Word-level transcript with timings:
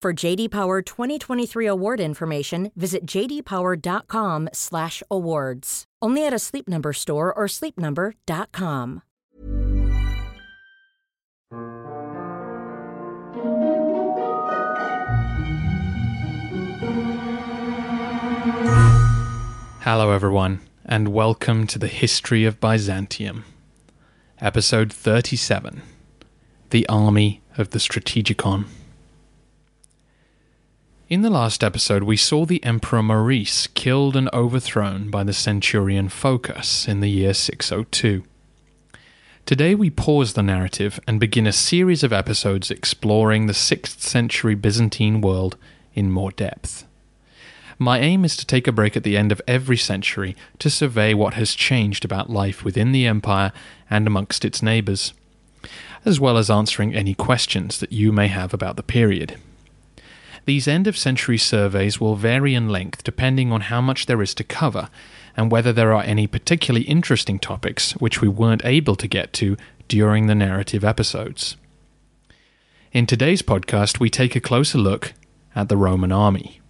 For 0.00 0.12
JD 0.12 0.52
Power 0.52 0.80
2023 0.80 1.66
award 1.66 1.98
information, 1.98 2.70
visit 2.76 3.04
jdpower.com/awards. 3.04 5.84
Only 6.00 6.24
at 6.24 6.32
a 6.32 6.38
Sleep 6.38 6.68
Number 6.68 6.92
store 6.92 7.34
or 7.34 7.48
sleepnumber.com. 7.48 9.02
Hello, 19.80 20.12
everyone, 20.12 20.60
and 20.84 21.08
welcome 21.08 21.66
to 21.66 21.76
the 21.76 21.88
History 21.88 22.44
of 22.44 22.60
Byzantium, 22.60 23.44
Episode 24.40 24.92
37 24.92 25.82
The 26.70 26.88
Army 26.88 27.40
of 27.56 27.70
the 27.70 27.80
Strategikon. 27.80 28.66
In 31.08 31.22
the 31.22 31.30
last 31.30 31.64
episode, 31.64 32.02
we 32.02 32.18
saw 32.18 32.44
the 32.44 32.62
Emperor 32.62 33.02
Maurice 33.02 33.66
killed 33.68 34.14
and 34.14 34.28
overthrown 34.34 35.08
by 35.08 35.24
the 35.24 35.32
centurion 35.32 36.10
Phocas 36.10 36.86
in 36.86 37.00
the 37.00 37.08
year 37.08 37.32
602. 37.32 38.24
Today, 39.46 39.74
we 39.74 39.88
pause 39.88 40.34
the 40.34 40.42
narrative 40.42 41.00
and 41.06 41.18
begin 41.18 41.46
a 41.46 41.52
series 41.52 42.04
of 42.04 42.12
episodes 42.12 42.70
exploring 42.70 43.46
the 43.46 43.54
6th 43.54 44.00
century 44.00 44.54
Byzantine 44.54 45.22
world 45.22 45.56
in 45.94 46.10
more 46.10 46.30
depth. 46.30 46.84
My 47.78 48.00
aim 48.00 48.22
is 48.22 48.36
to 48.36 48.44
take 48.44 48.66
a 48.68 48.72
break 48.72 48.94
at 48.94 49.02
the 49.02 49.16
end 49.16 49.32
of 49.32 49.40
every 49.48 49.78
century 49.78 50.36
to 50.58 50.68
survey 50.68 51.14
what 51.14 51.32
has 51.32 51.54
changed 51.54 52.04
about 52.04 52.28
life 52.28 52.66
within 52.66 52.92
the 52.92 53.06
empire 53.06 53.52
and 53.88 54.06
amongst 54.06 54.44
its 54.44 54.62
neighbours, 54.62 55.14
as 56.04 56.20
well 56.20 56.36
as 56.36 56.50
answering 56.50 56.94
any 56.94 57.14
questions 57.14 57.80
that 57.80 57.92
you 57.92 58.12
may 58.12 58.28
have 58.28 58.52
about 58.52 58.76
the 58.76 58.82
period. 58.82 59.38
These 60.48 60.66
end 60.66 60.86
of 60.86 60.96
century 60.96 61.36
surveys 61.36 62.00
will 62.00 62.14
vary 62.14 62.54
in 62.54 62.70
length 62.70 63.04
depending 63.04 63.52
on 63.52 63.60
how 63.60 63.82
much 63.82 64.06
there 64.06 64.22
is 64.22 64.32
to 64.36 64.42
cover 64.42 64.88
and 65.36 65.52
whether 65.52 65.74
there 65.74 65.92
are 65.92 66.02
any 66.02 66.26
particularly 66.26 66.86
interesting 66.86 67.38
topics 67.38 67.92
which 67.96 68.22
we 68.22 68.28
weren't 68.28 68.64
able 68.64 68.96
to 68.96 69.06
get 69.06 69.34
to 69.34 69.58
during 69.88 70.26
the 70.26 70.34
narrative 70.34 70.84
episodes. 70.84 71.58
In 72.92 73.04
today's 73.04 73.42
podcast, 73.42 74.00
we 74.00 74.08
take 74.08 74.34
a 74.34 74.40
closer 74.40 74.78
look 74.78 75.12
at 75.54 75.68
the 75.68 75.76
Roman 75.76 76.12
army. 76.12 76.62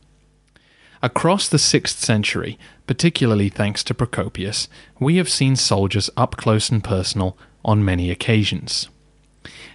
Across 1.01 1.51
the 1.51 1.57
6th 1.57 2.01
century, 2.01 2.59
particularly 2.89 3.49
thanks 3.49 3.85
to 3.85 3.95
Procopius, 3.95 4.67
we 4.99 5.19
have 5.19 5.29
seen 5.29 5.55
soldiers 5.55 6.11
up 6.17 6.37
close 6.37 6.69
and 6.69 6.83
personal 6.83 7.39
on 7.65 7.85
many 7.85 8.11
occasions. 8.11 8.89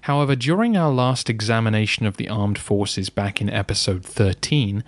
However, 0.03 0.35
during 0.35 0.75
our 0.75 0.91
last 0.91 1.29
examination 1.29 2.05
of 2.05 2.17
the 2.17 2.27
armed 2.27 2.57
forces 2.57 3.09
back 3.09 3.39
in 3.39 3.49
episode 3.49 4.03
13, 4.03 4.83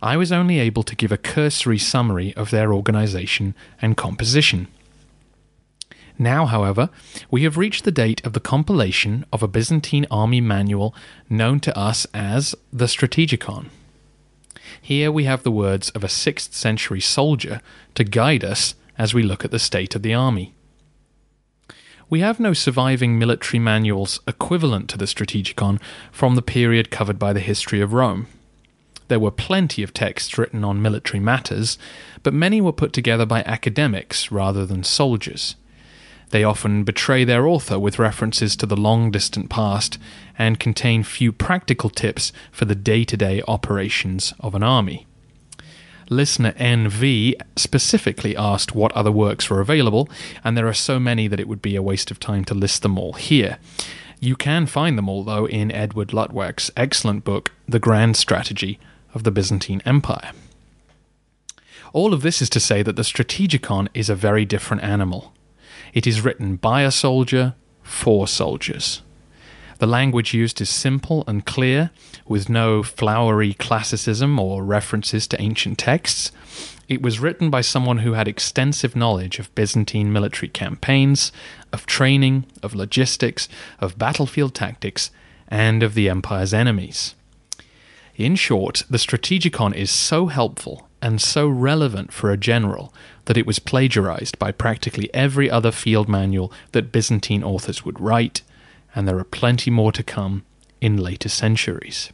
I 0.00 0.16
was 0.16 0.30
only 0.30 0.60
able 0.60 0.84
to 0.84 0.94
give 0.94 1.10
a 1.10 1.16
cursory 1.16 1.78
summary 1.78 2.32
of 2.34 2.50
their 2.50 2.72
organization 2.72 3.56
and 3.80 3.96
composition. 3.96 4.68
Now, 6.16 6.46
however, 6.46 6.90
we 7.28 7.42
have 7.42 7.56
reached 7.56 7.82
the 7.82 7.90
date 7.90 8.24
of 8.24 8.34
the 8.34 8.40
compilation 8.40 9.24
of 9.32 9.42
a 9.42 9.48
Byzantine 9.48 10.06
army 10.12 10.40
manual 10.40 10.94
known 11.28 11.58
to 11.58 11.76
us 11.76 12.06
as 12.14 12.54
the 12.72 12.86
Strategikon. 12.86 13.66
Here 14.80 15.10
we 15.10 15.24
have 15.24 15.42
the 15.42 15.50
words 15.50 15.90
of 15.90 16.04
a 16.04 16.06
6th 16.06 16.52
century 16.52 17.00
soldier 17.00 17.60
to 17.96 18.04
guide 18.04 18.44
us 18.44 18.76
as 18.96 19.12
we 19.12 19.24
look 19.24 19.44
at 19.44 19.50
the 19.50 19.58
state 19.58 19.96
of 19.96 20.02
the 20.02 20.14
army. 20.14 20.54
We 22.12 22.20
have 22.20 22.38
no 22.38 22.52
surviving 22.52 23.18
military 23.18 23.58
manuals 23.58 24.20
equivalent 24.28 24.90
to 24.90 24.98
the 24.98 25.06
Strategikon 25.06 25.80
from 26.10 26.34
the 26.34 26.42
period 26.42 26.90
covered 26.90 27.18
by 27.18 27.32
the 27.32 27.40
history 27.40 27.80
of 27.80 27.94
Rome. 27.94 28.26
There 29.08 29.18
were 29.18 29.30
plenty 29.30 29.82
of 29.82 29.94
texts 29.94 30.36
written 30.36 30.62
on 30.62 30.82
military 30.82 31.20
matters, 31.20 31.78
but 32.22 32.34
many 32.34 32.60
were 32.60 32.70
put 32.70 32.92
together 32.92 33.24
by 33.24 33.42
academics 33.44 34.30
rather 34.30 34.66
than 34.66 34.84
soldiers. 34.84 35.56
They 36.32 36.44
often 36.44 36.84
betray 36.84 37.24
their 37.24 37.46
author 37.46 37.78
with 37.78 37.98
references 37.98 38.56
to 38.56 38.66
the 38.66 38.76
long 38.76 39.10
distant 39.10 39.48
past 39.48 39.96
and 40.36 40.60
contain 40.60 41.04
few 41.04 41.32
practical 41.32 41.88
tips 41.88 42.30
for 42.50 42.66
the 42.66 42.74
day 42.74 43.04
to 43.04 43.16
day 43.16 43.42
operations 43.48 44.34
of 44.38 44.54
an 44.54 44.62
army. 44.62 45.06
Listener 46.12 46.52
NV 46.52 47.34
specifically 47.56 48.36
asked 48.36 48.74
what 48.74 48.92
other 48.92 49.10
works 49.10 49.50
were 49.50 49.60
available, 49.60 50.08
and 50.44 50.56
there 50.56 50.68
are 50.68 50.74
so 50.74 51.00
many 51.00 51.26
that 51.26 51.40
it 51.40 51.48
would 51.48 51.62
be 51.62 51.74
a 51.74 51.82
waste 51.82 52.10
of 52.10 52.20
time 52.20 52.44
to 52.44 52.54
list 52.54 52.82
them 52.82 52.98
all 52.98 53.14
here. 53.14 53.58
You 54.20 54.36
can 54.36 54.66
find 54.66 54.96
them 54.96 55.08
all, 55.08 55.24
though, 55.24 55.46
in 55.46 55.72
Edward 55.72 56.08
Luttwak's 56.08 56.70
excellent 56.76 57.24
book, 57.24 57.50
The 57.66 57.80
Grand 57.80 58.16
Strategy 58.16 58.78
of 59.14 59.24
the 59.24 59.32
Byzantine 59.32 59.82
Empire. 59.84 60.30
All 61.92 62.14
of 62.14 62.22
this 62.22 62.40
is 62.40 62.48
to 62.50 62.60
say 62.60 62.82
that 62.82 62.96
the 62.96 63.02
Strategikon 63.02 63.88
is 63.92 64.08
a 64.08 64.14
very 64.14 64.44
different 64.44 64.82
animal. 64.84 65.32
It 65.92 66.06
is 66.06 66.20
written 66.20 66.56
by 66.56 66.82
a 66.82 66.90
soldier 66.90 67.54
for 67.82 68.28
soldiers. 68.28 69.02
The 69.82 69.88
language 69.88 70.32
used 70.32 70.60
is 70.60 70.70
simple 70.70 71.24
and 71.26 71.44
clear, 71.44 71.90
with 72.24 72.48
no 72.48 72.84
flowery 72.84 73.52
classicism 73.52 74.38
or 74.38 74.62
references 74.62 75.26
to 75.26 75.42
ancient 75.42 75.76
texts. 75.76 76.30
It 76.88 77.02
was 77.02 77.18
written 77.18 77.50
by 77.50 77.62
someone 77.62 77.98
who 77.98 78.12
had 78.12 78.28
extensive 78.28 78.94
knowledge 78.94 79.40
of 79.40 79.52
Byzantine 79.56 80.12
military 80.12 80.48
campaigns, 80.48 81.32
of 81.72 81.84
training, 81.84 82.46
of 82.62 82.76
logistics, 82.76 83.48
of 83.80 83.98
battlefield 83.98 84.54
tactics, 84.54 85.10
and 85.48 85.82
of 85.82 85.94
the 85.94 86.08
empire's 86.08 86.54
enemies. 86.54 87.16
In 88.14 88.36
short, 88.36 88.84
the 88.88 88.98
Strategikon 88.98 89.74
is 89.74 89.90
so 89.90 90.26
helpful 90.28 90.88
and 91.02 91.20
so 91.20 91.48
relevant 91.48 92.12
for 92.12 92.30
a 92.30 92.36
general 92.36 92.94
that 93.24 93.36
it 93.36 93.48
was 93.48 93.58
plagiarized 93.58 94.38
by 94.38 94.52
practically 94.52 95.12
every 95.12 95.50
other 95.50 95.72
field 95.72 96.08
manual 96.08 96.52
that 96.70 96.92
Byzantine 96.92 97.42
authors 97.42 97.84
would 97.84 98.00
write, 98.00 98.42
and 98.94 99.06
there 99.06 99.18
are 99.18 99.24
plenty 99.24 99.70
more 99.70 99.92
to 99.92 100.02
come 100.02 100.44
in 100.80 100.96
later 100.96 101.28
centuries. 101.28 102.12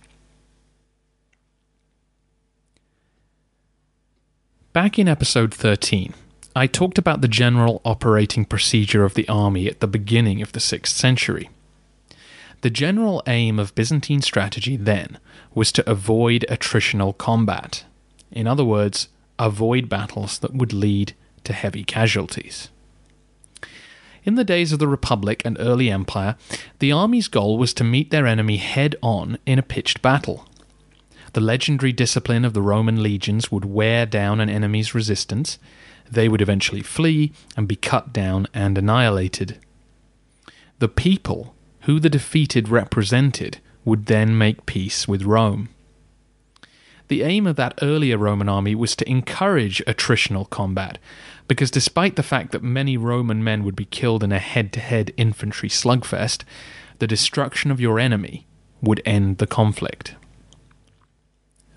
Back 4.72 4.98
in 4.98 5.08
episode 5.08 5.52
13, 5.52 6.14
I 6.54 6.66
talked 6.66 6.98
about 6.98 7.20
the 7.20 7.28
general 7.28 7.80
operating 7.84 8.44
procedure 8.44 9.04
of 9.04 9.14
the 9.14 9.28
army 9.28 9.66
at 9.66 9.80
the 9.80 9.86
beginning 9.86 10.42
of 10.42 10.52
the 10.52 10.60
6th 10.60 10.88
century. 10.88 11.50
The 12.60 12.70
general 12.70 13.22
aim 13.26 13.58
of 13.58 13.74
Byzantine 13.74 14.22
strategy 14.22 14.76
then 14.76 15.18
was 15.54 15.72
to 15.72 15.90
avoid 15.90 16.44
attritional 16.48 17.16
combat. 17.16 17.84
In 18.30 18.46
other 18.46 18.64
words, 18.64 19.08
avoid 19.38 19.88
battles 19.88 20.38
that 20.40 20.54
would 20.54 20.72
lead 20.72 21.14
to 21.44 21.52
heavy 21.52 21.84
casualties. 21.84 22.68
In 24.24 24.34
the 24.34 24.44
days 24.44 24.72
of 24.72 24.78
the 24.78 24.88
Republic 24.88 25.42
and 25.44 25.56
early 25.60 25.90
Empire, 25.90 26.36
the 26.78 26.92
army's 26.92 27.28
goal 27.28 27.58
was 27.58 27.72
to 27.74 27.84
meet 27.84 28.10
their 28.10 28.26
enemy 28.26 28.56
head 28.56 28.96
on 29.02 29.38
in 29.46 29.58
a 29.58 29.62
pitched 29.62 30.02
battle. 30.02 30.46
The 31.34 31.40
legendary 31.40 31.92
discipline 31.92 32.44
of 32.44 32.54
the 32.54 32.62
Roman 32.62 33.02
legions 33.02 33.52
would 33.52 33.64
wear 33.64 34.06
down 34.06 34.40
an 34.40 34.48
enemy's 34.48 34.94
resistance. 34.94 35.58
They 36.10 36.28
would 36.28 36.40
eventually 36.40 36.82
flee 36.82 37.32
and 37.56 37.68
be 37.68 37.76
cut 37.76 38.12
down 38.12 38.46
and 38.54 38.78
annihilated. 38.78 39.58
The 40.78 40.88
people 40.88 41.54
who 41.82 42.00
the 42.00 42.10
defeated 42.10 42.68
represented 42.68 43.58
would 43.84 44.06
then 44.06 44.36
make 44.36 44.66
peace 44.66 45.06
with 45.06 45.22
Rome. 45.22 45.68
The 47.08 47.22
aim 47.22 47.46
of 47.46 47.56
that 47.56 47.78
earlier 47.80 48.18
Roman 48.18 48.48
army 48.48 48.74
was 48.74 48.94
to 48.96 49.08
encourage 49.08 49.82
attritional 49.86 50.48
combat, 50.48 50.98
because 51.48 51.70
despite 51.70 52.16
the 52.16 52.22
fact 52.22 52.52
that 52.52 52.62
many 52.62 52.96
Roman 52.96 53.42
men 53.42 53.64
would 53.64 53.74
be 53.74 53.86
killed 53.86 54.22
in 54.22 54.30
a 54.30 54.38
head 54.38 54.72
to 54.74 54.80
head 54.80 55.12
infantry 55.16 55.68
slugfest, 55.68 56.44
the 56.98 57.06
destruction 57.06 57.70
of 57.70 57.80
your 57.80 57.98
enemy 57.98 58.46
would 58.82 59.02
end 59.04 59.38
the 59.38 59.46
conflict. 59.46 60.14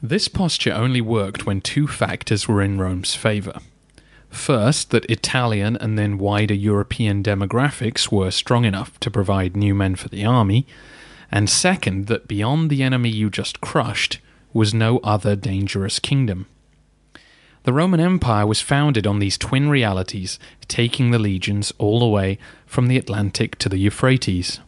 This 0.03 0.27
posture 0.27 0.73
only 0.73 1.01
worked 1.01 1.45
when 1.45 1.61
two 1.61 1.87
factors 1.87 2.47
were 2.47 2.61
in 2.61 2.79
Rome's 2.79 3.15
favour. 3.15 3.59
First, 4.29 4.91
that 4.91 5.05
Italian 5.05 5.75
and 5.77 5.97
then 5.97 6.17
wider 6.17 6.53
European 6.53 7.21
demographics 7.21 8.11
were 8.11 8.31
strong 8.31 8.65
enough 8.65 8.99
to 9.01 9.11
provide 9.11 9.55
new 9.55 9.75
men 9.75 9.95
for 9.95 10.09
the 10.09 10.25
army, 10.25 10.65
and 11.31 11.49
second, 11.49 12.07
that 12.07 12.27
beyond 12.27 12.69
the 12.69 12.83
enemy 12.83 13.09
you 13.09 13.29
just 13.29 13.61
crushed 13.61 14.19
was 14.53 14.73
no 14.73 14.99
other 14.99 15.35
dangerous 15.35 15.99
kingdom. 15.99 16.47
The 17.63 17.73
Roman 17.73 17.99
Empire 17.99 18.47
was 18.47 18.59
founded 18.59 19.05
on 19.05 19.19
these 19.19 19.37
twin 19.37 19.69
realities, 19.69 20.39
taking 20.67 21.11
the 21.11 21.19
legions 21.19 21.71
all 21.77 21.99
the 21.99 22.07
way 22.07 22.39
from 22.65 22.87
the 22.87 22.97
Atlantic 22.97 23.57
to 23.59 23.69
the 23.69 23.77
Euphrates. 23.77 24.59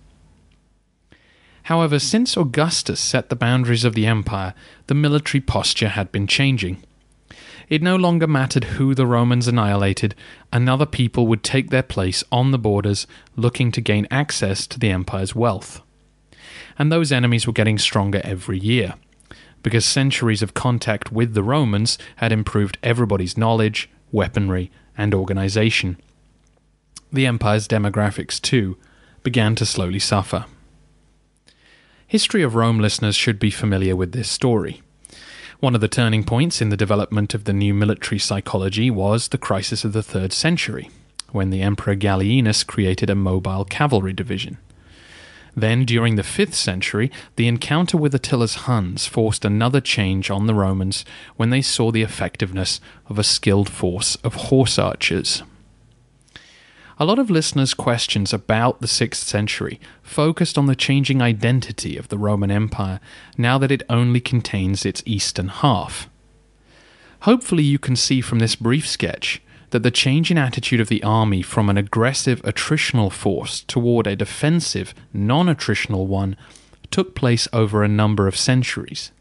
However, 1.63 1.97
since 1.97 2.37
Augustus 2.37 2.99
set 2.99 3.29
the 3.29 3.35
boundaries 3.35 3.83
of 3.83 3.95
the 3.95 4.05
empire, 4.05 4.53
the 4.87 4.93
military 4.93 5.41
posture 5.41 5.89
had 5.89 6.11
been 6.11 6.27
changing. 6.27 6.83
It 7.67 7.81
no 7.81 7.95
longer 7.95 8.27
mattered 8.27 8.65
who 8.65 8.93
the 8.93 9.07
Romans 9.07 9.47
annihilated, 9.47 10.13
another 10.51 10.85
people 10.85 11.25
would 11.25 11.41
take 11.41 11.71
their 11.71 11.81
place 11.81 12.23
on 12.31 12.51
the 12.51 12.59
borders, 12.59 13.07
looking 13.35 13.71
to 13.71 13.81
gain 13.81 14.07
access 14.11 14.67
to 14.67 14.77
the 14.77 14.91
empire's 14.91 15.33
wealth. 15.33 15.81
And 16.77 16.91
those 16.91 17.11
enemies 17.11 17.47
were 17.47 17.53
getting 17.53 17.79
stronger 17.79 18.21
every 18.23 18.59
year 18.59 18.95
because 19.63 19.85
centuries 19.85 20.43
of 20.43 20.53
contact 20.53 21.11
with 21.11 21.33
the 21.33 21.43
Romans 21.43 21.97
had 22.17 22.31
improved 22.31 22.77
everybody's 22.83 23.37
knowledge, 23.37 23.89
weaponry, 24.11 24.69
and 24.97 25.15
organization. 25.15 25.97
The 27.11 27.25
empire's 27.25 27.67
demographics, 27.67 28.39
too, 28.39 28.77
began 29.23 29.55
to 29.55 29.65
slowly 29.65 29.99
suffer. 29.99 30.45
History 32.05 32.43
of 32.43 32.53
Rome 32.53 32.79
listeners 32.79 33.15
should 33.15 33.39
be 33.39 33.49
familiar 33.49 33.95
with 33.95 34.11
this 34.11 34.29
story. 34.29 34.83
One 35.59 35.75
of 35.75 35.81
the 35.81 35.87
turning 35.87 36.23
points 36.23 36.61
in 36.61 36.69
the 36.69 36.77
development 36.77 37.33
of 37.33 37.45
the 37.45 37.53
new 37.53 37.73
military 37.73 38.19
psychology 38.19 38.91
was 38.91 39.29
the 39.29 39.37
crisis 39.37 39.83
of 39.83 39.93
the 39.93 40.03
third 40.03 40.33
century, 40.33 40.91
when 41.31 41.49
the 41.49 41.61
Emperor 41.61 41.95
Gallienus 41.95 42.67
created 42.67 43.09
a 43.09 43.15
mobile 43.15 43.63
cavalry 43.63 44.13
division. 44.13 44.57
Then, 45.55 45.85
during 45.85 46.15
the 46.15 46.23
5th 46.23 46.55
century, 46.55 47.11
the 47.35 47.47
encounter 47.47 47.95
with 47.95 48.15
Attila's 48.15 48.55
Huns 48.65 49.05
forced 49.05 49.45
another 49.45 49.81
change 49.81 50.31
on 50.31 50.47
the 50.47 50.55
Romans 50.55 51.05
when 51.35 51.51
they 51.51 51.61
saw 51.61 51.91
the 51.91 52.01
effectiveness 52.01 52.81
of 53.07 53.19
a 53.19 53.23
skilled 53.23 53.69
force 53.69 54.15
of 54.17 54.33
horse 54.35 54.79
archers. 54.79 55.43
A 56.99 57.05
lot 57.05 57.19
of 57.19 57.29
listeners' 57.29 57.73
questions 57.73 58.33
about 58.33 58.81
the 58.81 58.87
6th 58.87 59.15
century 59.15 59.79
focused 60.01 60.57
on 60.57 60.65
the 60.65 60.75
changing 60.75 61.21
identity 61.21 61.97
of 61.97 62.07
the 62.09 62.17
Roman 62.17 62.49
Empire 62.49 62.99
now 63.37 63.57
that 63.57 63.71
it 63.71 63.83
only 63.89 64.19
contains 64.19 64.85
its 64.85 65.03
eastern 65.05 65.49
half. 65.49 66.09
Hopefully, 67.21 67.63
you 67.63 67.79
can 67.79 67.95
see 67.95 68.21
from 68.21 68.39
this 68.39 68.55
brief 68.55 68.87
sketch 68.87 69.41
that 69.73 69.81
the 69.81 69.89
change 69.89 70.29
in 70.29 70.37
attitude 70.37 70.79
of 70.79 70.87
the 70.87 71.01
army 71.01 71.41
from 71.41 71.67
an 71.67 71.77
aggressive 71.77 72.39
attritional 72.43 73.11
force 73.11 73.61
toward 73.61 74.05
a 74.05 74.15
defensive, 74.15 74.93
non 75.11 75.47
attritional 75.47 76.05
one 76.05 76.37
took 76.91 77.15
place 77.15 77.47
over 77.51 77.83
a 77.83 77.87
number 77.87 78.27
of 78.27 78.37
centuries. 78.37 79.11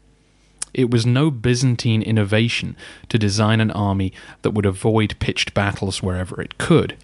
It 0.71 0.91
was 0.91 1.07
no 1.07 1.31
Byzantine 1.31 2.03
innovation 2.03 2.77
to 3.09 3.17
design 3.17 3.61
an 3.61 3.71
army 3.71 4.13
that 4.43 4.51
would 4.51 4.67
avoid 4.67 5.17
pitched 5.17 5.55
battles 5.55 6.03
wherever 6.03 6.39
it 6.39 6.59
could. 6.59 6.97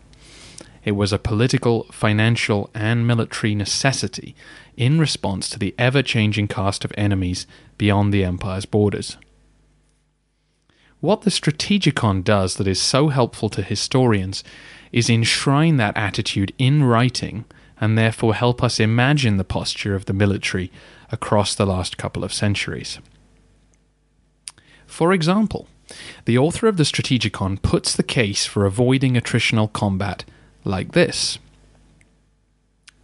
It 0.86 0.92
was 0.92 1.12
a 1.12 1.18
political, 1.18 1.88
financial, 1.92 2.70
and 2.76 3.08
military 3.08 3.56
necessity 3.56 4.36
in 4.78 5.00
response 5.00 5.50
to 5.50 5.58
the 5.58 5.74
ever 5.80 6.04
changing 6.04 6.50
cast 6.50 6.86
of 6.86 6.94
enemies 6.96 7.48
beyond 7.80 8.14
the 8.14 8.24
empire's 8.24 8.68
borders. 8.68 9.18
What 11.02 11.22
the 11.22 11.30
Strategikon 11.30 12.24
does 12.24 12.56
that 12.56 12.68
is 12.68 12.82
so 12.82 13.08
helpful 13.08 13.50
to 13.50 13.62
historians 13.62 14.44
is 14.92 15.10
enshrine 15.10 15.78
that 15.78 15.96
attitude 15.96 16.54
in 16.58 16.84
writing 16.84 17.46
and 17.80 17.98
therefore 17.98 18.36
help 18.36 18.62
us 18.62 18.80
imagine 18.80 19.38
the 19.38 19.46
posture 19.46 19.96
of 19.96 20.06
the 20.06 20.14
military 20.14 20.72
across 21.10 21.56
the 21.56 21.66
last 21.66 21.98
couple 21.98 22.26
of 22.26 22.34
centuries. 22.34 23.00
For 24.86 25.14
example, 25.14 25.68
the 26.26 26.38
author 26.38 26.68
of 26.68 26.76
the 26.76 26.84
Strategikon 26.84 27.62
puts 27.62 27.96
the 27.96 28.04
case 28.04 28.46
for 28.46 28.66
avoiding 28.66 29.14
attritional 29.14 29.72
combat 29.72 30.26
like 30.66 30.92
this 30.92 31.40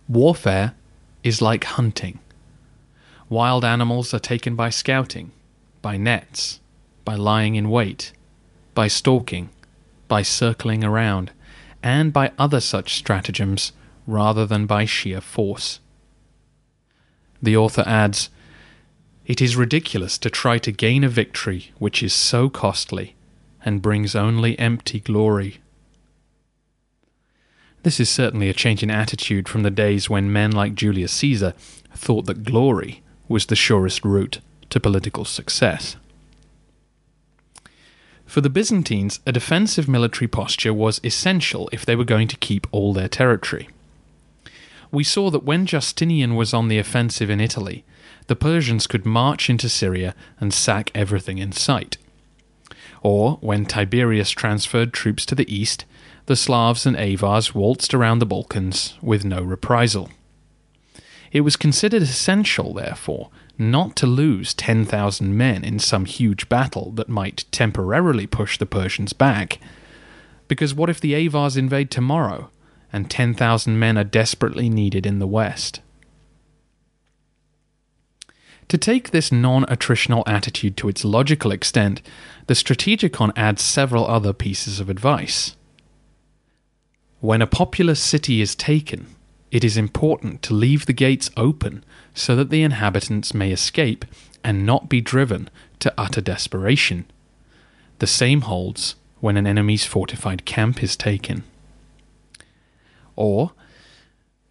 Warfare 0.10 0.74
is 1.24 1.42
like 1.42 1.64
hunting. 1.64 2.20
Wild 3.30 3.64
animals 3.64 4.14
are 4.14 4.20
taken 4.20 4.56
by 4.56 4.70
scouting, 4.70 5.32
by 5.82 5.98
nets, 5.98 6.60
by 7.06 7.16
lying 7.16 7.56
in 7.56 7.70
wait, 7.70 8.12
by 8.74 8.88
stalking, 8.88 9.50
by 10.08 10.22
circling 10.22 10.84
around, 10.84 11.32
and 11.82 12.12
by 12.12 12.32
other 12.38 12.60
such 12.60 12.96
stratagems 12.96 13.72
rather 14.08 14.46
than 14.46 14.66
by 14.66 14.86
sheer 14.86 15.22
force. 15.22 15.80
The 17.42 17.56
author 17.56 17.84
adds, 17.86 18.30
It 19.26 19.42
is 19.42 19.56
ridiculous 19.56 20.18
to 20.18 20.30
try 20.30 20.58
to 20.60 20.72
gain 20.72 21.04
a 21.04 21.10
victory 21.10 21.72
which 21.78 22.02
is 22.02 22.14
so 22.14 22.50
costly 22.50 23.16
and 23.64 23.82
brings 23.82 24.16
only 24.16 24.58
empty 24.60 25.00
glory. 25.00 25.60
This 27.84 28.00
is 28.00 28.10
certainly 28.10 28.50
a 28.50 28.54
change 28.54 28.82
in 28.82 28.90
attitude 28.90 29.48
from 29.48 29.62
the 29.62 29.70
days 29.70 30.10
when 30.10 30.34
men 30.34 30.52
like 30.52 30.74
Julius 30.74 31.14
Caesar 31.14 31.54
thought 31.94 32.26
that 32.26 32.44
glory 32.44 33.04
was 33.28 33.46
the 33.46 33.56
surest 33.56 34.04
route 34.04 34.40
to 34.70 34.80
political 34.80 35.24
success. 35.24 35.96
For 38.36 38.42
the 38.42 38.50
Byzantines, 38.50 39.22
a 39.26 39.32
defensive 39.32 39.88
military 39.88 40.28
posture 40.28 40.74
was 40.74 41.00
essential 41.06 41.70
if 41.72 41.86
they 41.86 41.96
were 41.96 42.04
going 42.04 42.28
to 42.28 42.36
keep 42.36 42.68
all 42.74 42.92
their 42.92 43.08
territory. 43.08 43.70
We 44.92 45.06
saw 45.06 45.30
that 45.30 45.46
when 45.46 45.66
Justinian 45.66 46.36
was 46.36 46.54
on 46.54 46.68
the 46.68 46.78
offensive 46.78 47.30
in 47.30 47.40
Italy, 47.40 47.86
the 48.28 48.36
Persians 48.36 48.88
could 48.88 49.06
march 49.06 49.50
into 49.50 49.70
Syria 49.70 50.14
and 50.38 50.54
sack 50.54 50.92
everything 50.94 51.38
in 51.38 51.54
sight. 51.54 51.98
Or, 53.02 53.38
when 53.40 53.66
Tiberius 53.66 54.32
transferred 54.32 54.92
troops 54.92 55.26
to 55.28 55.36
the 55.36 55.50
east, 55.50 55.86
the 56.26 56.36
Slavs 56.36 56.86
and 56.86 56.98
Avars 56.98 57.56
waltzed 57.56 57.94
around 57.94 58.20
the 58.20 58.26
Balkans 58.26 58.96
with 59.02 59.24
no 59.24 59.42
reprisal. 59.42 60.10
It 61.32 61.40
was 61.40 61.56
considered 61.56 62.02
essential, 62.02 62.74
therefore, 62.74 63.30
not 63.58 63.96
to 63.98 64.08
lose 64.08 64.54
10,000 64.54 65.38
men 65.38 65.64
in 65.64 65.80
some 65.80 66.06
huge 66.06 66.50
battle 66.50 66.92
that 66.92 67.10
might 67.10 67.46
temporarily 67.52 68.28
push 68.28 68.58
the 68.58 68.66
Persians 68.66 69.14
back. 69.14 69.60
Because 70.48 70.74
what 70.74 70.90
if 70.90 71.00
the 71.00 71.16
Avars 71.16 71.58
invade 71.58 71.90
tomorrow 71.90 72.50
and 72.92 73.10
10,000 73.10 73.80
men 73.80 73.98
are 73.98 74.04
desperately 74.04 74.70
needed 74.70 75.06
in 75.06 75.20
the 75.20 75.28
west? 75.28 75.82
To 78.70 78.78
take 78.78 79.12
this 79.12 79.32
non 79.32 79.64
attritional 79.66 80.24
attitude 80.26 80.76
to 80.78 80.90
its 80.90 81.06
logical 81.06 81.52
extent, 81.52 82.02
the 82.48 82.56
Strategikon 82.56 83.32
adds 83.36 83.62
several 83.62 84.08
other 84.08 84.34
pieces 84.34 84.80
of 84.80 84.90
advice. 84.90 85.56
When 87.20 87.42
a 87.42 87.48
populous 87.48 88.02
city 88.02 88.42
is 88.42 88.56
taken, 88.56 89.15
it 89.52 89.64
is 89.64 89.78
important 89.78 90.42
to 90.44 90.54
leave 90.54 90.86
the 90.86 90.94
gates 90.94 91.30
open 91.38 91.84
so 92.14 92.36
that 92.36 92.50
the 92.50 92.64
inhabitants 92.64 93.34
may 93.34 93.52
escape 93.52 94.06
and 94.44 94.66
not 94.66 94.90
be 94.90 95.02
driven 95.02 95.50
to 95.80 95.94
utter 95.98 96.22
desperation. 96.22 97.06
The 98.00 98.08
same 98.08 98.42
holds 98.42 98.96
when 99.20 99.38
an 99.38 99.48
enemy's 99.48 99.86
fortified 99.86 100.46
camp 100.46 100.84
is 100.84 100.96
taken. 100.96 101.44
Or, 103.16 103.54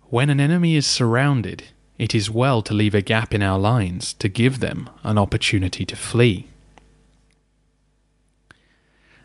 when 0.04 0.30
an 0.30 0.40
enemy 0.40 0.76
is 0.76 0.86
surrounded, 0.86 1.64
it 1.98 2.14
is 2.14 2.30
well 2.30 2.62
to 2.62 2.74
leave 2.74 2.94
a 2.94 3.02
gap 3.02 3.34
in 3.34 3.42
our 3.42 3.58
lines 3.58 4.14
to 4.14 4.28
give 4.28 4.60
them 4.60 4.90
an 5.02 5.18
opportunity 5.18 5.84
to 5.84 5.96
flee. 5.96 6.48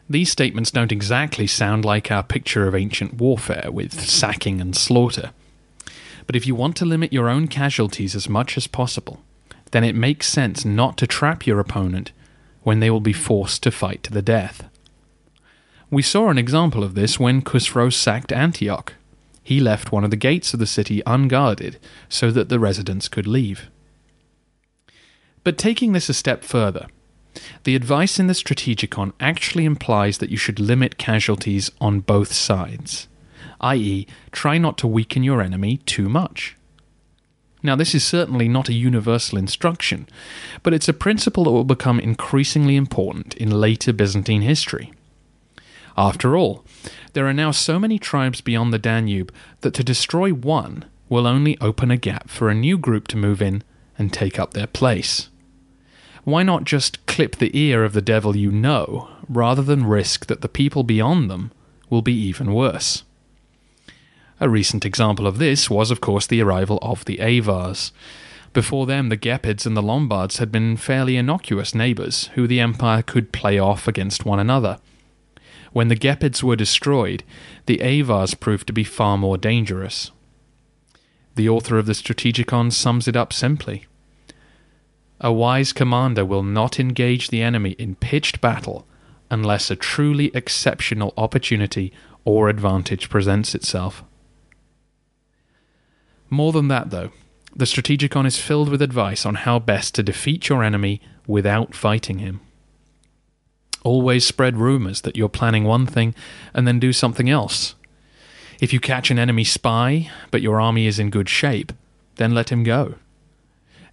These 0.09 0.31
statements 0.31 0.71
don't 0.71 0.91
exactly 0.91 1.45
sound 1.45 1.85
like 1.85 2.11
our 2.11 2.23
picture 2.23 2.67
of 2.67 2.75
ancient 2.75 3.15
warfare 3.15 3.69
with 3.71 3.99
sacking 3.99 4.59
and 4.59 4.75
slaughter. 4.75 5.31
But 6.29 6.35
if 6.35 6.45
you 6.45 6.53
want 6.53 6.75
to 6.75 6.85
limit 6.85 7.11
your 7.11 7.27
own 7.27 7.47
casualties 7.47 8.13
as 8.13 8.29
much 8.29 8.55
as 8.55 8.67
possible, 8.67 9.23
then 9.71 9.83
it 9.83 9.95
makes 9.95 10.27
sense 10.27 10.63
not 10.63 10.95
to 10.97 11.07
trap 11.07 11.47
your 11.47 11.59
opponent 11.59 12.11
when 12.61 12.79
they 12.79 12.91
will 12.91 12.99
be 12.99 13.13
forced 13.13 13.63
to 13.63 13.71
fight 13.71 14.03
to 14.03 14.13
the 14.13 14.21
death. 14.21 14.69
We 15.89 16.03
saw 16.03 16.29
an 16.29 16.37
example 16.37 16.83
of 16.83 16.93
this 16.93 17.19
when 17.19 17.41
Khusro 17.41 17.91
sacked 17.91 18.31
Antioch. 18.31 18.93
He 19.41 19.59
left 19.59 19.91
one 19.91 20.03
of 20.03 20.11
the 20.11 20.15
gates 20.15 20.53
of 20.53 20.59
the 20.59 20.67
city 20.67 21.01
unguarded 21.07 21.79
so 22.09 22.29
that 22.29 22.47
the 22.47 22.59
residents 22.59 23.07
could 23.07 23.25
leave. 23.25 23.67
But 25.43 25.57
taking 25.57 25.93
this 25.93 26.09
a 26.09 26.13
step 26.13 26.43
further, 26.43 26.85
the 27.63 27.75
advice 27.75 28.19
in 28.19 28.27
the 28.27 28.33
Strategikon 28.33 29.13
actually 29.19 29.65
implies 29.65 30.19
that 30.19 30.29
you 30.29 30.37
should 30.37 30.59
limit 30.59 30.99
casualties 30.99 31.71
on 31.81 32.01
both 32.01 32.31
sides, 32.31 33.07
i.e., 33.61 34.07
try 34.31 34.57
not 34.57 34.77
to 34.77 34.87
weaken 34.87 35.23
your 35.23 35.41
enemy 35.41 35.77
too 35.85 36.09
much. 36.09 36.55
Now, 37.61 37.75
this 37.75 37.93
is 37.93 38.05
certainly 38.05 38.47
not 38.47 38.69
a 38.69 38.73
universal 38.73 39.37
instruction, 39.37 40.07
but 40.63 40.73
it's 40.73 40.87
a 40.87 40.93
principle 40.93 41.43
that 41.43 41.51
will 41.51 41.65
become 41.65 41.99
increasingly 41.99 42.77
important 42.77 43.35
in 43.35 43.51
later 43.51 43.91
Byzantine 43.91 44.41
history. 44.41 44.93
After 45.97 46.37
all, 46.37 46.63
there 47.11 47.27
are 47.27 47.33
now 47.33 47.51
so 47.51 47.77
many 47.77 47.99
tribes 47.99 48.39
beyond 48.39 48.71
the 48.71 48.79
Danube 48.79 49.33
that 49.61 49.73
to 49.73 49.83
destroy 49.83 50.31
one 50.31 50.85
will 51.09 51.27
only 51.27 51.57
open 51.59 51.91
a 51.91 51.97
gap 51.97 52.29
for 52.29 52.49
a 52.49 52.55
new 52.55 52.77
group 52.77 53.07
to 53.09 53.17
move 53.17 53.41
in 53.41 53.63
and 53.97 54.13
take 54.13 54.39
up 54.39 54.53
their 54.53 54.67
place. 54.67 55.29
Why 56.23 56.43
not 56.43 56.63
just 56.63 57.05
clip 57.07 57.35
the 57.35 57.57
ear 57.57 57.83
of 57.83 57.91
the 57.91 58.01
devil 58.01 58.35
you 58.35 58.51
know, 58.51 59.09
rather 59.27 59.61
than 59.61 59.85
risk 59.85 60.27
that 60.27 60.39
the 60.39 60.47
people 60.47 60.83
beyond 60.83 61.29
them 61.29 61.51
will 61.89 62.01
be 62.01 62.13
even 62.13 62.53
worse? 62.53 63.03
A 64.41 64.49
recent 64.49 64.85
example 64.85 65.27
of 65.27 65.37
this 65.37 65.69
was, 65.69 65.91
of 65.91 65.99
course, 65.99 66.25
the 66.25 66.41
arrival 66.41 66.79
of 66.81 67.03
the 67.05 67.19
Avars. 67.19 67.91
Before 68.53 68.85
them, 68.85 69.09
the 69.09 69.17
Gepids 69.17 69.65
and 69.65 69.75
the 69.75 69.81
Lombards 69.81 70.37
had 70.37 70.51
been 70.51 70.77
fairly 70.77 71.17
innocuous 71.17 71.75
neighbours 71.75 72.29
who 72.35 72.47
the 72.47 72.59
empire 72.59 73.01
could 73.01 73.33
play 73.33 73.59
off 73.59 73.87
against 73.87 74.25
one 74.25 74.39
another. 74.39 74.79
When 75.73 75.89
the 75.89 75.95
Gepids 75.95 76.41
were 76.41 76.55
destroyed, 76.55 77.23
the 77.65 77.81
Avars 77.81 78.33
proved 78.33 78.65
to 78.67 78.73
be 78.73 78.83
far 78.83 79.17
more 79.17 79.37
dangerous. 79.37 80.11
The 81.35 81.49
author 81.49 81.77
of 81.77 81.85
the 81.85 81.93
Strategikon 81.93 82.71
sums 82.71 83.07
it 83.07 83.15
up 83.15 83.33
simply. 83.33 83.85
A 85.21 85.33
wise 85.33 85.73
commander 85.73 86.25
will 86.25 86.43
not 86.43 86.79
engage 86.79 87.27
the 87.27 87.41
enemy 87.41 87.71
in 87.71 87.95
pitched 87.95 88.39
battle 88.39 88.87
unless 89.29 89.69
a 89.69 89.75
truly 89.75 90.31
exceptional 90.33 91.13
opportunity 91.17 91.91
or 92.25 92.49
advantage 92.49 93.09
presents 93.09 93.53
itself. 93.53 94.03
More 96.29 96.51
than 96.51 96.67
that, 96.67 96.91
though, 96.91 97.11
the 97.55 97.65
Strategikon 97.65 98.25
is 98.25 98.37
filled 98.37 98.69
with 98.69 98.81
advice 98.81 99.25
on 99.25 99.35
how 99.35 99.59
best 99.59 99.95
to 99.95 100.03
defeat 100.03 100.49
your 100.49 100.63
enemy 100.63 101.01
without 101.27 101.73
fighting 101.73 102.19
him. 102.19 102.41
Always 103.83 104.25
spread 104.25 104.57
rumours 104.57 105.01
that 105.01 105.15
you're 105.15 105.29
planning 105.29 105.63
one 105.63 105.85
thing 105.85 106.13
and 106.53 106.67
then 106.67 106.79
do 106.79 106.93
something 106.93 107.29
else. 107.29 107.75
If 108.59 108.73
you 108.73 108.79
catch 108.79 109.09
an 109.09 109.17
enemy 109.17 109.45
spy, 109.45 110.11
but 110.31 110.41
your 110.41 110.59
army 110.59 110.85
is 110.85 110.99
in 110.99 111.09
good 111.09 111.29
shape, 111.29 111.71
then 112.17 112.33
let 112.33 112.49
him 112.49 112.63
go. 112.63 112.95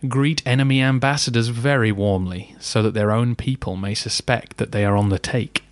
Greet 0.09 0.47
enemy 0.47 0.83
ambassadors 0.83 1.49
very 1.49 1.91
warmly, 1.91 2.55
so 2.59 2.83
that 2.83 2.93
their 2.93 3.13
own 3.13 3.35
people 3.35 3.77
may 3.77 3.95
suspect 3.95 4.57
that 4.59 4.73
they 4.73 4.85
are 4.85 4.97
on 4.97 5.09
the 5.09 5.19
take. 5.19 5.65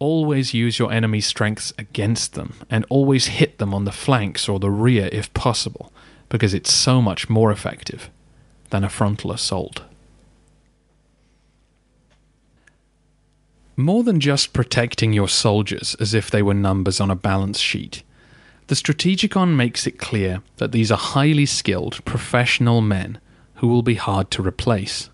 Always 0.00 0.54
use 0.54 0.78
your 0.78 0.92
enemy's 0.92 1.26
strengths 1.26 1.72
against 1.78 2.32
them, 2.32 2.54
and 2.68 2.84
always 2.88 3.26
hit 3.26 3.58
them 3.58 3.72
on 3.72 3.84
the 3.84 3.92
flanks 3.92 4.48
or 4.48 4.58
the 4.58 4.70
rear 4.70 5.08
if 5.12 5.32
possible, 5.34 5.92
because 6.28 6.54
it's 6.54 6.72
so 6.72 7.00
much 7.00 7.28
more 7.28 7.52
effective 7.52 8.10
than 8.70 8.82
a 8.82 8.88
frontal 8.88 9.30
assault. 9.30 9.82
More 13.76 14.02
than 14.02 14.20
just 14.20 14.52
protecting 14.52 15.12
your 15.12 15.28
soldiers 15.28 15.94
as 16.00 16.14
if 16.14 16.30
they 16.30 16.42
were 16.42 16.54
numbers 16.54 17.00
on 17.00 17.10
a 17.10 17.14
balance 17.14 17.58
sheet, 17.58 18.02
the 18.66 18.74
Strategikon 18.74 19.54
makes 19.56 19.86
it 19.86 19.98
clear 19.98 20.42
that 20.56 20.72
these 20.72 20.90
are 20.90 20.98
highly 20.98 21.46
skilled, 21.46 22.04
professional 22.04 22.80
men 22.80 23.18
who 23.56 23.68
will 23.68 23.82
be 23.82 23.96
hard 23.96 24.30
to 24.30 24.42
replace. 24.42 25.10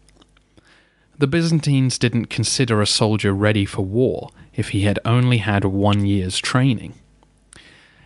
The 1.19 1.27
Byzantines 1.27 1.99
didn't 1.99 2.27
consider 2.27 2.83
a 2.83 2.87
soldier 2.87 3.33
ready 3.33 3.65
for 3.65 3.83
war 3.83 4.31
if 4.57 4.71
he 4.71 4.83
had 4.83 4.99
only 5.05 5.39
had 5.39 5.65
one 5.65 6.05
year's 6.05 6.39
training. 6.39 6.95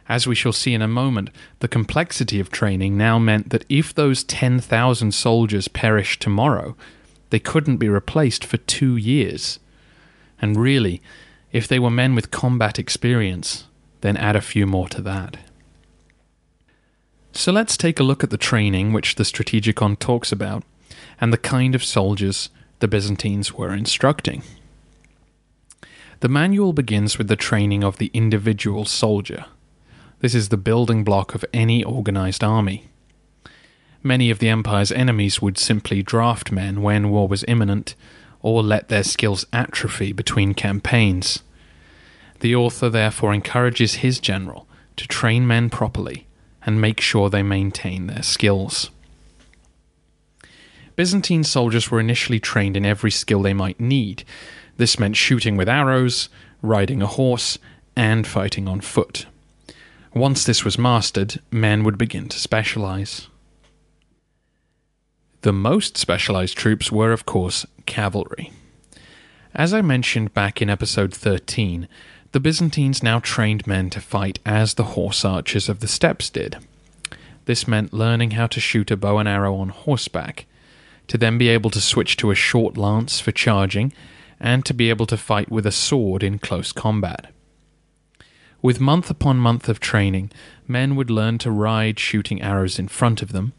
As 0.08 0.26
we 0.26 0.34
shall 0.34 0.52
see 0.52 0.74
in 0.74 0.82
a 0.82 0.88
moment, 0.88 1.30
the 1.60 1.68
complexity 1.68 2.40
of 2.40 2.50
training 2.50 2.98
now 2.98 3.18
meant 3.18 3.50
that 3.50 3.64
if 3.68 3.94
those 3.94 4.24
10,000 4.24 5.14
soldiers 5.14 5.68
perished 5.68 6.20
tomorrow, 6.20 6.76
they 7.30 7.38
couldn't 7.38 7.76
be 7.76 7.88
replaced 7.88 8.44
for 8.44 8.56
two 8.56 8.96
years. 8.96 9.60
And 10.42 10.56
really, 10.56 11.00
if 11.52 11.68
they 11.68 11.78
were 11.78 11.90
men 11.90 12.16
with 12.16 12.32
combat 12.32 12.76
experience, 12.78 13.66
then 14.00 14.16
add 14.16 14.34
a 14.34 14.40
few 14.40 14.66
more 14.66 14.88
to 14.88 15.00
that. 15.02 15.36
So 17.32 17.52
let's 17.52 17.76
take 17.76 18.00
a 18.00 18.04
look 18.04 18.24
at 18.24 18.30
the 18.30 18.36
training 18.36 18.92
which 18.92 19.14
the 19.14 19.22
Strategikon 19.22 19.98
talks 19.98 20.32
about, 20.32 20.64
and 21.20 21.32
the 21.32 21.38
kind 21.38 21.76
of 21.76 21.84
soldiers 21.84 22.50
the 22.80 22.88
Byzantines 22.88 23.52
were 23.52 23.72
instructing. 23.72 24.42
The 26.20 26.28
manual 26.28 26.74
begins 26.74 27.16
with 27.16 27.28
the 27.28 27.36
training 27.36 27.82
of 27.82 27.96
the 27.96 28.10
individual 28.12 28.84
soldier. 28.84 29.46
This 30.20 30.34
is 30.34 30.50
the 30.50 30.58
building 30.58 31.02
block 31.02 31.34
of 31.34 31.46
any 31.54 31.82
organized 31.82 32.44
army. 32.44 32.88
Many 34.02 34.30
of 34.30 34.38
the 34.38 34.50
Empire's 34.50 34.92
enemies 34.92 35.40
would 35.40 35.56
simply 35.56 36.02
draft 36.02 36.52
men 36.52 36.82
when 36.82 37.08
war 37.08 37.26
was 37.26 37.44
imminent, 37.48 37.94
or 38.42 38.62
let 38.62 38.88
their 38.88 39.02
skills 39.02 39.46
atrophy 39.50 40.12
between 40.12 40.52
campaigns. 40.52 41.42
The 42.40 42.54
author 42.54 42.90
therefore 42.90 43.32
encourages 43.32 43.96
his 43.96 44.20
general 44.20 44.66
to 44.96 45.08
train 45.08 45.46
men 45.46 45.70
properly 45.70 46.26
and 46.66 46.82
make 46.82 47.00
sure 47.00 47.30
they 47.30 47.42
maintain 47.42 48.08
their 48.08 48.22
skills. 48.22 48.90
Byzantine 50.96 51.44
soldiers 51.44 51.90
were 51.90 52.00
initially 52.00 52.40
trained 52.40 52.76
in 52.76 52.84
every 52.84 53.10
skill 53.10 53.40
they 53.40 53.54
might 53.54 53.80
need, 53.80 54.24
this 54.80 54.98
meant 54.98 55.14
shooting 55.14 55.58
with 55.58 55.68
arrows, 55.68 56.30
riding 56.62 57.02
a 57.02 57.06
horse, 57.06 57.58
and 57.94 58.26
fighting 58.26 58.66
on 58.66 58.80
foot. 58.80 59.26
Once 60.14 60.42
this 60.42 60.64
was 60.64 60.78
mastered, 60.78 61.38
men 61.50 61.84
would 61.84 61.98
begin 61.98 62.28
to 62.28 62.40
specialize. 62.40 63.28
The 65.42 65.52
most 65.52 65.98
specialized 65.98 66.56
troops 66.56 66.90
were, 66.90 67.12
of 67.12 67.26
course, 67.26 67.66
cavalry. 67.84 68.52
As 69.54 69.74
I 69.74 69.82
mentioned 69.82 70.32
back 70.32 70.62
in 70.62 70.70
episode 70.70 71.12
13, 71.12 71.86
the 72.32 72.40
Byzantines 72.40 73.02
now 73.02 73.18
trained 73.18 73.66
men 73.66 73.90
to 73.90 74.00
fight 74.00 74.38
as 74.46 74.74
the 74.74 74.94
horse 74.94 75.24
archers 75.26 75.68
of 75.68 75.80
the 75.80 75.88
steppes 75.88 76.30
did. 76.30 76.56
This 77.44 77.68
meant 77.68 77.92
learning 77.92 78.30
how 78.32 78.46
to 78.46 78.60
shoot 78.60 78.90
a 78.90 78.96
bow 78.96 79.18
and 79.18 79.28
arrow 79.28 79.56
on 79.56 79.68
horseback, 79.68 80.46
to 81.08 81.18
then 81.18 81.36
be 81.36 81.48
able 81.48 81.70
to 81.70 81.80
switch 81.80 82.16
to 82.16 82.30
a 82.30 82.34
short 82.34 82.78
lance 82.78 83.20
for 83.20 83.32
charging, 83.32 83.92
and 84.40 84.64
to 84.64 84.74
be 84.74 84.88
able 84.88 85.06
to 85.06 85.16
fight 85.16 85.50
with 85.50 85.66
a 85.66 85.72
sword 85.72 86.22
in 86.22 86.38
close 86.38 86.72
combat. 86.72 87.30
With 88.62 88.80
month 88.80 89.10
upon 89.10 89.38
month 89.38 89.68
of 89.68 89.80
training, 89.80 90.30
men 90.66 90.96
would 90.96 91.10
learn 91.10 91.38
to 91.38 91.50
ride 91.50 91.98
shooting 91.98 92.42
arrows 92.42 92.78
in 92.78 92.88
front 92.88 93.22
of 93.22 93.32
them, 93.32 93.52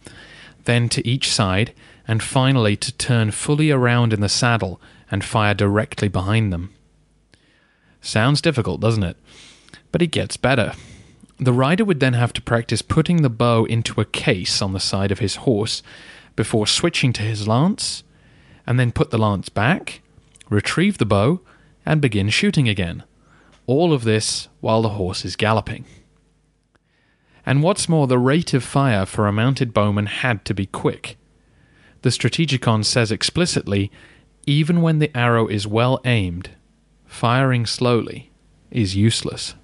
then 0.66 0.90
to 0.90 1.08
each 1.08 1.32
side, 1.32 1.74
and 2.08 2.22
finally 2.22 2.76
to 2.78 2.92
turn 2.92 3.32
fully 3.32 3.72
around 3.72 4.14
in 4.14 4.22
the 4.22 4.30
saddle 4.30 4.82
and 5.10 5.24
fire 5.24 5.54
directly 5.54 6.08
behind 6.08 6.52
them. 6.52 6.74
Sounds 8.02 8.42
difficult, 8.42 8.82
doesn't 8.82 9.04
it? 9.04 9.18
But 9.92 10.02
it 10.02 10.08
gets 10.08 10.38
better. 10.38 10.74
The 11.40 11.54
rider 11.54 11.86
would 11.86 12.00
then 12.00 12.14
have 12.14 12.34
to 12.34 12.42
practice 12.42 12.82
putting 12.82 13.22
the 13.22 13.30
bow 13.30 13.66
into 13.66 14.00
a 14.00 14.06
case 14.06 14.62
on 14.62 14.74
the 14.74 14.80
side 14.80 15.12
of 15.12 15.20
his 15.20 15.38
horse 15.38 15.82
before 16.36 16.68
switching 16.68 17.14
to 17.14 17.24
his 17.24 17.48
lance, 17.48 18.04
and 18.66 18.80
then 18.80 18.92
put 18.92 19.10
the 19.10 19.18
lance 19.18 19.50
back, 19.50 20.02
retrieve 20.52 21.00
the 21.00 21.06
bow, 21.06 21.42
and 21.84 22.00
begin 22.00 22.30
shooting 22.30 22.70
again. 22.70 23.04
All 23.66 23.92
of 23.94 24.04
this 24.04 24.50
while 24.60 24.84
the 24.84 24.90
horse 24.90 25.26
is 25.26 25.36
galloping. 25.36 25.86
And 27.44 27.64
what's 27.64 27.90
more, 27.90 28.06
the 28.06 28.20
rate 28.20 28.54
of 28.54 28.64
fire 28.64 29.08
for 29.08 29.26
a 29.26 29.32
mounted 29.32 29.74
bowman 29.74 30.06
had 30.06 30.46
to 30.46 30.54
be 30.54 30.68
quick. 30.68 31.18
The 32.04 32.10
Strategikon 32.10 32.86
says 32.86 33.12
explicitly 33.12 33.92
even 34.46 34.82
when 34.82 35.00
the 35.00 35.16
arrow 35.16 35.48
is 35.48 35.68
well 35.68 36.00
aimed, 36.04 36.52
firing 37.06 37.66
slowly 37.66 38.32
is 38.72 38.96
useless. 38.96 39.56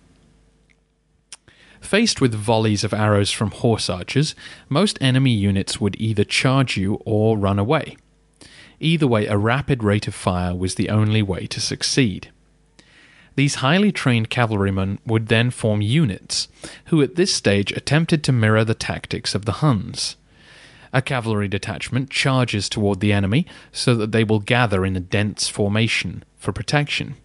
Faced 1.82 2.22
with 2.22 2.34
volleys 2.34 2.84
of 2.84 2.94
arrows 2.94 3.32
from 3.32 3.52
horse 3.52 3.90
archers, 3.90 4.36
most 4.70 4.98
enemy 5.02 5.32
units 5.32 5.80
would 5.80 6.00
either 6.00 6.24
charge 6.24 6.78
you 6.78 6.96
or 7.06 7.38
run 7.38 7.60
away. 7.60 7.98
Either 8.80 9.08
way, 9.08 9.26
a 9.26 9.38
rapid 9.38 9.84
rate 9.84 10.08
of 10.08 10.14
fire 10.14 10.56
was 10.56 10.76
the 10.76 10.90
only 10.90 11.22
way 11.22 11.48
to 11.48 11.60
succeed. 11.60 12.30
These 13.36 13.56
highly 13.56 13.92
trained 13.92 14.30
cavalrymen 14.30 15.00
would 15.06 15.28
then 15.28 15.52
form 15.52 15.82
units, 15.82 16.48
who 16.86 17.02
at 17.02 17.16
this 17.16 17.34
stage 17.34 17.72
attempted 17.72 18.24
to 18.24 18.32
mirror 18.32 18.64
the 18.64 18.74
tactics 18.74 19.36
of 19.36 19.46
the 19.46 19.54
Huns. 19.64 20.16
A 20.92 21.02
cavalry 21.02 21.48
detachment 21.48 22.10
charges 22.10 22.70
toward 22.70 23.00
the 23.00 23.14
enemy 23.14 23.46
so 23.72 23.94
that 23.96 24.12
they 24.12 24.24
will 24.24 24.40
gather 24.40 24.86
in 24.86 24.96
a 24.96 25.02
dense 25.02 25.48
formation 25.48 26.24
for 26.38 26.52
protection. 26.52 27.16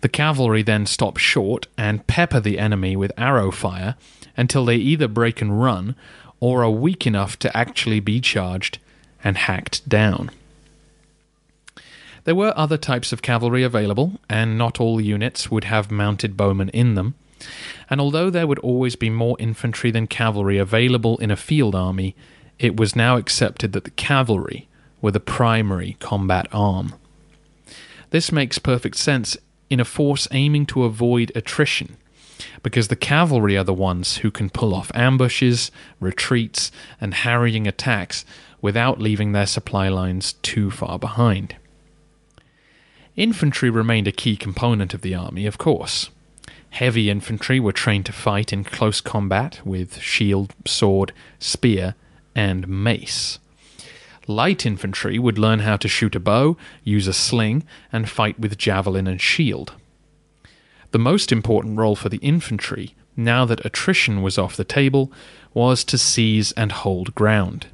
The 0.00 0.08
cavalry 0.08 0.62
then 0.62 0.86
stop 0.86 1.16
short 1.16 1.66
and 1.76 2.06
pepper 2.06 2.40
the 2.40 2.58
enemy 2.58 2.96
with 2.96 3.12
arrow 3.18 3.50
fire 3.50 3.96
until 4.36 4.64
they 4.64 4.76
either 4.76 5.08
break 5.08 5.42
and 5.42 5.60
run 5.60 5.96
or 6.40 6.62
are 6.62 6.70
weak 6.70 7.06
enough 7.06 7.38
to 7.40 7.54
actually 7.56 8.00
be 8.00 8.20
charged 8.20 8.78
and 9.24 9.36
hacked 9.36 9.86
down. 9.88 10.30
There 12.28 12.34
were 12.34 12.52
other 12.58 12.76
types 12.76 13.10
of 13.10 13.22
cavalry 13.22 13.62
available, 13.62 14.20
and 14.28 14.58
not 14.58 14.82
all 14.82 15.00
units 15.00 15.50
would 15.50 15.64
have 15.64 15.90
mounted 15.90 16.36
bowmen 16.36 16.68
in 16.68 16.94
them. 16.94 17.14
And 17.88 18.02
although 18.02 18.28
there 18.28 18.46
would 18.46 18.58
always 18.58 18.96
be 18.96 19.08
more 19.08 19.34
infantry 19.38 19.90
than 19.90 20.06
cavalry 20.06 20.58
available 20.58 21.16
in 21.20 21.30
a 21.30 21.36
field 21.36 21.74
army, 21.74 22.14
it 22.58 22.76
was 22.76 22.94
now 22.94 23.16
accepted 23.16 23.72
that 23.72 23.84
the 23.84 23.90
cavalry 23.92 24.68
were 25.00 25.10
the 25.10 25.20
primary 25.20 25.96
combat 26.00 26.46
arm. 26.52 26.96
This 28.10 28.30
makes 28.30 28.58
perfect 28.58 28.96
sense 28.96 29.38
in 29.70 29.80
a 29.80 29.86
force 29.86 30.28
aiming 30.30 30.66
to 30.66 30.84
avoid 30.84 31.32
attrition, 31.34 31.96
because 32.62 32.88
the 32.88 32.94
cavalry 32.94 33.56
are 33.56 33.64
the 33.64 33.72
ones 33.72 34.18
who 34.18 34.30
can 34.30 34.50
pull 34.50 34.74
off 34.74 34.92
ambushes, 34.94 35.70
retreats, 35.98 36.70
and 37.00 37.14
harrying 37.14 37.66
attacks 37.66 38.26
without 38.60 39.00
leaving 39.00 39.32
their 39.32 39.46
supply 39.46 39.88
lines 39.88 40.34
too 40.42 40.70
far 40.70 40.98
behind. 40.98 41.56
Infantry 43.18 43.68
remained 43.68 44.06
a 44.06 44.12
key 44.12 44.36
component 44.36 44.94
of 44.94 45.00
the 45.00 45.12
army, 45.12 45.44
of 45.44 45.58
course. 45.58 46.10
Heavy 46.70 47.10
infantry 47.10 47.58
were 47.58 47.72
trained 47.72 48.06
to 48.06 48.12
fight 48.12 48.52
in 48.52 48.62
close 48.62 49.00
combat 49.00 49.60
with 49.64 49.98
shield, 49.98 50.54
sword, 50.64 51.12
spear, 51.40 51.96
and 52.36 52.68
mace. 52.68 53.40
Light 54.28 54.64
infantry 54.64 55.18
would 55.18 55.36
learn 55.36 55.58
how 55.58 55.76
to 55.78 55.88
shoot 55.88 56.14
a 56.14 56.20
bow, 56.20 56.56
use 56.84 57.08
a 57.08 57.12
sling, 57.12 57.64
and 57.92 58.08
fight 58.08 58.38
with 58.38 58.56
javelin 58.56 59.08
and 59.08 59.20
shield. 59.20 59.72
The 60.92 61.00
most 61.00 61.32
important 61.32 61.76
role 61.76 61.96
for 61.96 62.08
the 62.08 62.18
infantry, 62.18 62.94
now 63.16 63.44
that 63.46 63.66
attrition 63.66 64.22
was 64.22 64.38
off 64.38 64.56
the 64.56 64.62
table, 64.62 65.10
was 65.52 65.82
to 65.86 65.98
seize 65.98 66.52
and 66.52 66.70
hold 66.70 67.16
ground. 67.16 67.66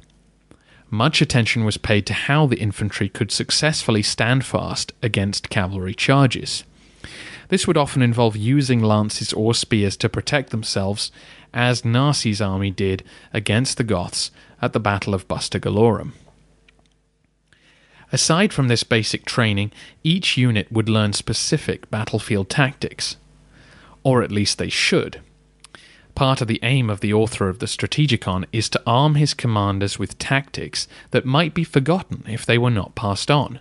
Much 0.89 1.21
attention 1.21 1.65
was 1.65 1.77
paid 1.77 2.05
to 2.05 2.13
how 2.13 2.45
the 2.45 2.59
infantry 2.59 3.09
could 3.09 3.31
successfully 3.31 4.01
stand 4.01 4.45
fast 4.45 4.93
against 5.01 5.49
cavalry 5.49 5.93
charges. 5.93 6.63
This 7.49 7.67
would 7.67 7.77
often 7.77 8.01
involve 8.01 8.35
using 8.35 8.81
lances 8.81 9.33
or 9.33 9.53
spears 9.53 9.97
to 9.97 10.09
protect 10.09 10.49
themselves, 10.49 11.11
as 11.53 11.85
Narses' 11.85 12.41
army 12.41 12.71
did 12.71 13.03
against 13.33 13.77
the 13.77 13.83
Goths 13.83 14.31
at 14.61 14.73
the 14.73 14.79
Battle 14.79 15.13
of 15.13 15.27
Busta 15.27 15.59
Gallorum. 15.59 16.13
Aside 18.11 18.53
from 18.53 18.67
this 18.67 18.83
basic 18.83 19.25
training, 19.25 19.71
each 20.03 20.37
unit 20.37 20.71
would 20.71 20.89
learn 20.89 21.13
specific 21.13 21.89
battlefield 21.89 22.49
tactics. 22.49 23.17
Or 24.03 24.21
at 24.21 24.31
least 24.31 24.57
they 24.57 24.69
should. 24.69 25.21
Part 26.15 26.39
of 26.39 26.47
the 26.47 26.61
aim 26.63 26.89
of 26.89 27.01
the 27.01 27.13
author 27.13 27.49
of 27.49 27.59
the 27.59 27.65
Strategikon 27.65 28.45
is 28.53 28.69
to 28.69 28.81
arm 28.87 29.15
his 29.15 29.33
commanders 29.33 29.99
with 29.99 30.17
tactics 30.17 30.87
that 31.11 31.25
might 31.25 31.53
be 31.53 31.65
forgotten 31.65 32.23
if 32.25 32.45
they 32.45 32.57
were 32.57 32.71
not 32.71 32.95
passed 32.95 33.29
on. 33.29 33.59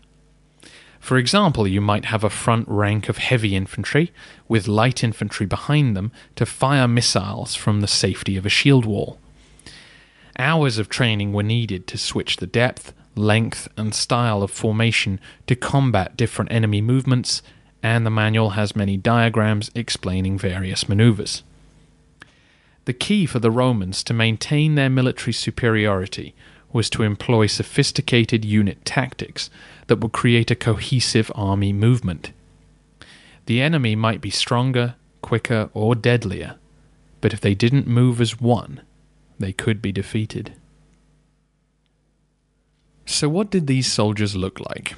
For 1.01 1.19
example, 1.19 1.67
you 1.67 1.81
might 1.81 2.07
have 2.07 2.23
a 2.23 2.31
front 2.31 2.67
rank 2.69 3.09
of 3.09 3.19
heavy 3.19 3.57
infantry, 3.57 4.13
with 4.47 4.69
light 4.69 5.03
infantry 5.03 5.47
behind 5.47 5.97
them 5.97 6.13
to 6.37 6.47
fire 6.47 6.87
missiles 6.87 7.57
from 7.57 7.81
the 7.81 7.89
safety 7.89 8.37
of 8.37 8.47
a 8.47 8.49
shield 8.49 8.87
wall. 8.87 9.19
Hours 10.39 10.79
of 10.79 10.89
training 10.89 11.33
were 11.33 11.43
needed 11.43 11.89
to 11.89 11.99
switch 11.99 12.37
the 12.37 12.47
depth, 12.47 12.93
length, 13.17 13.69
and 13.77 13.95
style 13.95 14.45
of 14.45 14.51
formation 14.51 15.19
to 15.49 15.57
combat 15.57 16.17
different 16.17 16.53
enemy 16.53 16.81
movements, 16.81 17.43
and 17.83 18.07
the 18.07 18.11
manual 18.11 18.51
has 18.51 18.77
many 18.77 18.97
diagrams 18.97 19.73
explaining 19.75 20.39
various 20.39 20.89
maneuvers. 20.89 21.43
The 22.85 22.93
key 22.93 23.25
for 23.27 23.39
the 23.39 23.51
Romans 23.51 24.05
to 24.05 24.13
maintain 24.13 24.75
their 24.75 24.91
military 24.91 25.33
superiority 25.33 26.35
was 26.73 26.91
to 26.91 27.03
employ 27.03 27.47
sophisticated 27.47 28.45
unit 28.45 28.85
tactics 28.85 29.49
that 29.87 30.01
would 30.01 30.13
create 30.13 30.51
a 30.51 30.57
cohesive 30.57 31.31
army 31.35 31.73
movement. 31.73 32.33
The 33.47 33.61
enemy 33.61 33.95
might 33.95 34.21
be 34.21 34.31
stronger, 34.31 34.97
quicker, 35.23 35.71
or 35.73 35.95
deadlier, 35.95 36.57
but 37.21 37.33
if 37.33 37.41
they 37.41 37.55
didn't 37.55 37.87
move 37.87 38.21
as 38.21 38.41
one, 38.41 38.83
they 39.39 39.53
could 39.53 39.81
be 39.81 39.93
defeated. 39.93 40.55
So, 43.07 43.29
what 43.29 43.51
did 43.51 43.67
these 43.67 43.91
soldiers 43.91 44.35
look 44.35 44.59
like? 44.61 44.95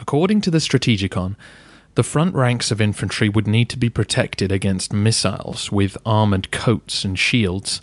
According 0.00 0.40
to 0.42 0.50
the 0.50 0.58
Strategikon, 0.58 1.36
the 1.94 2.02
front 2.02 2.34
ranks 2.34 2.70
of 2.70 2.80
infantry 2.80 3.28
would 3.28 3.46
need 3.46 3.68
to 3.68 3.76
be 3.76 3.90
protected 3.90 4.50
against 4.50 4.92
missiles 4.92 5.70
with 5.70 5.98
armoured 6.06 6.50
coats 6.50 7.04
and 7.04 7.18
shields. 7.18 7.82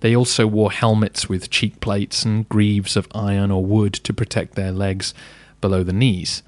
They 0.00 0.14
also 0.14 0.46
wore 0.46 0.70
helmets 0.70 1.28
with 1.28 1.50
cheek 1.50 1.80
plates 1.80 2.24
and 2.24 2.48
greaves 2.48 2.96
of 2.96 3.08
iron 3.14 3.50
or 3.50 3.64
wood 3.64 3.94
to 3.94 4.12
protect 4.12 4.54
their 4.54 4.72
legs 4.72 5.12
below 5.60 5.82
the 5.82 5.92
knees. 5.92 6.42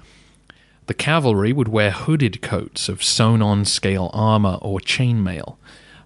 The 0.87 0.93
cavalry 0.93 1.51
would 1.51 1.67
wear 1.67 1.91
hooded 1.91 2.41
coats 2.41 2.87
of 2.87 3.03
sewn 3.03 3.41
on 3.41 3.65
scale 3.65 4.09
armour 4.13 4.59
or 4.61 4.79
chainmail, 4.79 5.57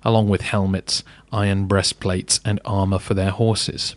along 0.04 0.30
with 0.30 0.41
helmets, 0.41 1.04
iron 1.32 1.67
breastplates, 1.67 2.39
and 2.45 2.60
armour 2.65 2.99
for 2.99 3.13
their 3.13 3.32
horses. 3.32 3.95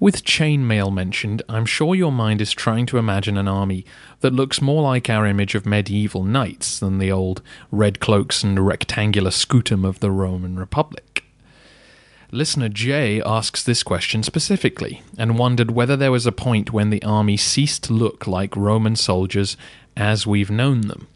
With 0.00 0.22
chainmail 0.24 0.92
mentioned, 0.92 1.42
I'm 1.48 1.66
sure 1.66 1.94
your 1.94 2.12
mind 2.12 2.40
is 2.40 2.52
trying 2.52 2.86
to 2.86 2.98
imagine 2.98 3.36
an 3.36 3.48
army 3.48 3.84
that 4.20 4.32
looks 4.32 4.62
more 4.62 4.82
like 4.82 5.10
our 5.10 5.26
image 5.26 5.56
of 5.56 5.66
medieval 5.66 6.22
knights 6.22 6.78
than 6.78 6.98
the 6.98 7.10
old 7.10 7.42
red 7.72 7.98
cloaks 7.98 8.44
and 8.44 8.64
rectangular 8.64 9.30
scutum 9.30 9.84
of 9.84 9.98
the 9.98 10.12
Roman 10.12 10.56
Republic. 10.56 11.24
Listener 12.30 12.68
J 12.68 13.20
asks 13.22 13.62
this 13.64 13.82
question 13.82 14.22
specifically 14.22 15.02
and 15.16 15.38
wondered 15.38 15.72
whether 15.72 15.96
there 15.96 16.12
was 16.12 16.26
a 16.26 16.32
point 16.32 16.72
when 16.72 16.90
the 16.90 17.02
army 17.02 17.36
ceased 17.36 17.84
to 17.84 17.92
look 17.92 18.26
like 18.26 18.54
Roman 18.54 18.94
soldiers 18.94 19.56
as 19.96 20.26
we've 20.26 20.50
known 20.50 20.82
them. 20.82 21.08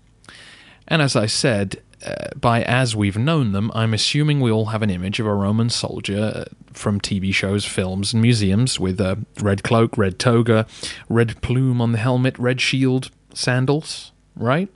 And 0.89 1.01
as 1.01 1.15
I 1.15 1.27
said, 1.27 1.81
uh, 2.05 2.29
by 2.37 2.63
as 2.63 2.97
we've 2.97 3.17
known 3.17 3.53
them, 3.53 3.71
I'm 3.75 3.95
assuming 3.95 4.41
we 4.41 4.51
all 4.51 4.67
have 4.67 4.83
an 4.83 4.91
image 4.91 5.21
of 5.21 5.27
a 5.27 5.35
Roman 5.35 5.71
soldier 5.71 6.33
uh, 6.35 6.45
from 6.73 7.01
TV 7.01 7.33
shows, 7.33 7.65
films, 7.65 8.13
and 8.13 8.23
museums 8.23 8.81
with 8.81 9.01
a 9.01 9.19
red 9.41 9.63
cloak, 9.63 9.97
red 9.97 10.19
toga, 10.19 10.67
red 11.09 11.41
plume 11.43 11.81
on 11.81 11.93
the 11.93 11.99
helmet, 11.99 12.39
red 12.39 12.61
shield, 12.61 13.11
sandals, 13.35 14.13
right? 14.35 14.69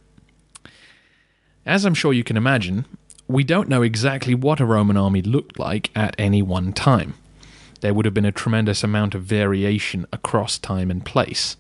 As 1.65 1.85
I'm 1.85 1.95
sure 1.95 2.13
you 2.13 2.25
can 2.25 2.37
imagine, 2.37 2.87
we 3.27 3.43
don't 3.43 3.69
know 3.69 3.83
exactly 3.83 4.35
what 4.35 4.61
a 4.61 4.65
Roman 4.65 4.97
army 4.97 5.23
looked 5.23 5.59
like 5.59 5.91
at 5.97 6.15
any 6.19 6.43
one 6.43 6.73
time. 6.73 7.15
There 7.81 7.93
would 7.93 8.05
have 8.05 8.15
been 8.15 8.25
a 8.25 8.33
tremendous 8.33 8.85
amount 8.85 9.15
of 9.15 9.23
variation 9.25 10.07
across 10.13 10.59
time 10.59 10.91
and 10.91 11.05
place 11.05 11.57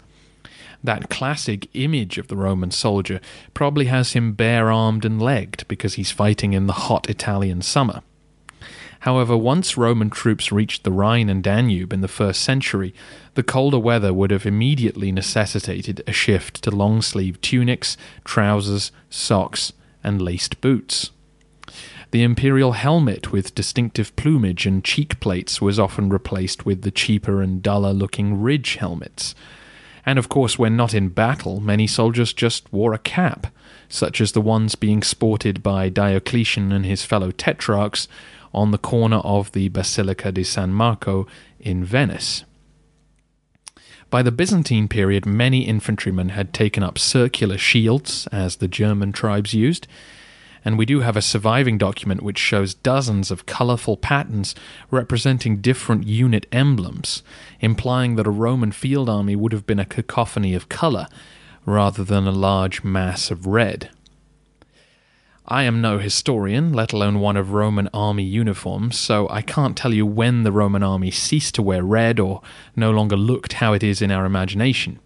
that 0.87 1.11
classic 1.11 1.69
image 1.75 2.19
of 2.19 2.29
the 2.29 2.37
Roman 2.37 2.71
soldier 2.71 3.21
probably 3.55 3.87
has 3.87 4.13
him 4.13 4.33
bare 4.33 4.71
armed 4.71 5.05
and 5.05 5.21
legged 5.21 5.69
because 5.69 5.95
he's 5.95 6.11
fighting 6.11 6.53
in 6.53 6.67
the 6.67 6.73
hot 6.73 7.11
Italian 7.11 7.63
summer. 7.63 8.03
However, 9.01 9.37
once 9.37 9.77
Roman 9.77 10.11
troops 10.11 10.51
reached 10.51 10.83
the 10.83 10.91
Rhine 10.91 11.29
and 11.29 11.43
Danube 11.43 11.93
in 11.93 12.01
the 12.01 12.09
first 12.09 12.43
century, 12.43 12.95
the 13.35 13.43
colder 13.43 13.79
weather 13.79 14.13
would 14.13 14.31
have 14.31 14.47
immediately 14.47 15.13
necessitated 15.13 16.03
a 16.07 16.13
shift 16.13 16.63
to 16.65 16.71
long 16.71 17.03
sleeved 17.03 17.43
tunics, 17.43 17.97
trousers, 18.25 18.91
socks, 19.11 19.73
and 20.03 20.23
laced 20.23 20.61
boots. 20.61 21.11
The 22.11 22.23
imperial 22.23 22.73
helmet 22.73 23.33
with 23.33 23.55
distinctive 23.55 24.15
plumage 24.17 24.65
and 24.67 24.83
cheek 24.83 25.21
plates 25.21 25.61
was 25.61 25.79
often 25.79 26.09
replaced 26.09 26.65
with 26.65 26.83
the 26.83 26.91
cheaper 26.91 27.43
and 27.43 27.63
duller 27.63 27.93
looking 27.93 28.41
ridge 28.41 28.77
helmets, 28.77 29.35
and 30.07 30.21
of 30.21 30.29
course, 30.29 30.57
when 30.57 30.77
not 30.77 30.95
in 30.95 31.09
battle, 31.09 31.61
many 31.61 31.89
soldiers 31.89 32.33
just 32.33 32.73
wore 32.73 32.95
a 32.95 32.99
cap, 32.99 33.49
such 33.89 34.21
as 34.21 34.33
the 34.33 34.41
ones 34.41 34.77
being 34.77 35.03
sported 35.03 35.65
by 35.65 35.89
Diocletian 35.89 36.71
and 36.71 36.87
his 36.87 37.05
fellow 37.05 37.33
tetrarchs 37.33 38.07
on 38.55 38.71
the 38.71 38.79
corner 38.79 39.19
of 39.19 39.51
the 39.51 39.69
Basilica 39.69 40.31
di 40.31 40.45
San 40.45 40.73
Marco 40.73 41.27
in 41.59 41.85
Venice. 41.85 42.45
By 44.09 44.23
the 44.23 44.31
Byzantine 44.31 44.87
period, 44.87 45.27
many 45.27 45.67
infantrymen 45.67 46.29
had 46.29 46.55
taken 46.55 46.85
up 46.85 46.99
circular 46.99 47.59
shields, 47.59 48.29
as 48.29 48.57
the 48.57 48.69
German 48.69 49.13
tribes 49.13 49.53
used, 49.53 49.89
and 50.67 50.77
we 50.77 50.85
do 50.85 50.99
have 50.99 51.17
a 51.17 51.23
surviving 51.23 51.79
document 51.79 52.23
which 52.23 52.39
shows 52.39 52.75
dozens 52.75 53.31
of 53.31 53.47
colourful 53.47 53.97
patterns 53.97 54.53
representing 54.91 55.59
different 55.59 56.09
unit 56.09 56.45
emblems, 56.51 57.23
implying 57.61 58.17
that 58.17 58.27
a 58.27 58.31
Roman 58.31 58.73
field 58.73 59.09
army 59.09 59.37
would 59.37 59.53
have 59.53 59.65
been 59.65 59.79
a 59.79 59.85
cacophony 59.85 60.55
of 60.55 60.69
colour 60.69 61.07
rather 61.65 62.03
than 62.03 62.27
a 62.27 62.33
large 62.33 62.83
mass 62.83 63.31
of 63.31 63.47
red. 63.47 63.91
I 65.47 65.63
am 65.63 65.81
no 65.81 66.01
historian, 66.01 66.73
let 66.73 66.93
alone 66.93 67.21
one 67.21 67.37
of 67.37 67.53
Roman 67.53 67.89
army 67.95 68.25
uniforms, 68.25 68.99
so 68.99 69.29
I 69.29 69.43
can't 69.43 69.77
tell 69.77 69.95
you 69.95 70.05
when 70.05 70.43
the 70.43 70.51
Roman 70.51 70.83
army 70.83 71.13
ceased 71.13 71.55
to 71.55 71.63
wear 71.63 71.85
red 71.85 72.19
or 72.19 72.43
no 72.75 72.91
longer 72.91 73.17
looked 73.17 73.53
how 73.53 73.73
it 73.73 73.85
is 73.85 74.03
in 74.03 74.11
our 74.11 74.25
imagination 74.25 74.99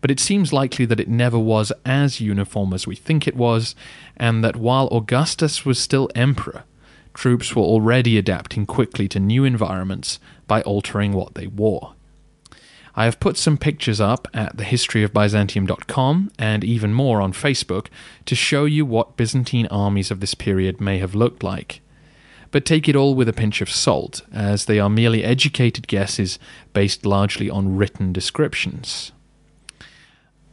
but 0.00 0.10
it 0.10 0.20
seems 0.20 0.52
likely 0.52 0.84
that 0.84 1.00
it 1.00 1.08
never 1.08 1.38
was 1.38 1.72
as 1.84 2.20
uniform 2.20 2.72
as 2.72 2.86
we 2.86 2.96
think 2.96 3.26
it 3.26 3.36
was, 3.36 3.74
and 4.16 4.42
that 4.44 4.56
while 4.56 4.88
Augustus 4.88 5.64
was 5.64 5.78
still 5.78 6.10
emperor, 6.14 6.64
troops 7.14 7.56
were 7.56 7.62
already 7.62 8.18
adapting 8.18 8.66
quickly 8.66 9.08
to 9.08 9.18
new 9.18 9.44
environments 9.44 10.18
by 10.46 10.62
altering 10.62 11.12
what 11.12 11.34
they 11.34 11.46
wore. 11.46 11.94
I 12.98 13.04
have 13.04 13.20
put 13.20 13.36
some 13.36 13.58
pictures 13.58 14.00
up 14.00 14.26
at 14.32 14.56
thehistoryofbyzantium.com 14.56 16.30
and 16.38 16.64
even 16.64 16.94
more 16.94 17.20
on 17.20 17.34
Facebook 17.34 17.88
to 18.24 18.34
show 18.34 18.64
you 18.64 18.86
what 18.86 19.18
Byzantine 19.18 19.66
armies 19.66 20.10
of 20.10 20.20
this 20.20 20.34
period 20.34 20.80
may 20.80 20.98
have 20.98 21.14
looked 21.14 21.42
like. 21.42 21.82
But 22.50 22.64
take 22.64 22.88
it 22.88 22.96
all 22.96 23.14
with 23.14 23.28
a 23.28 23.34
pinch 23.34 23.60
of 23.60 23.70
salt, 23.70 24.22
as 24.32 24.64
they 24.64 24.78
are 24.78 24.88
merely 24.88 25.22
educated 25.22 25.88
guesses 25.88 26.38
based 26.72 27.04
largely 27.04 27.50
on 27.50 27.76
written 27.76 28.14
descriptions. 28.14 29.12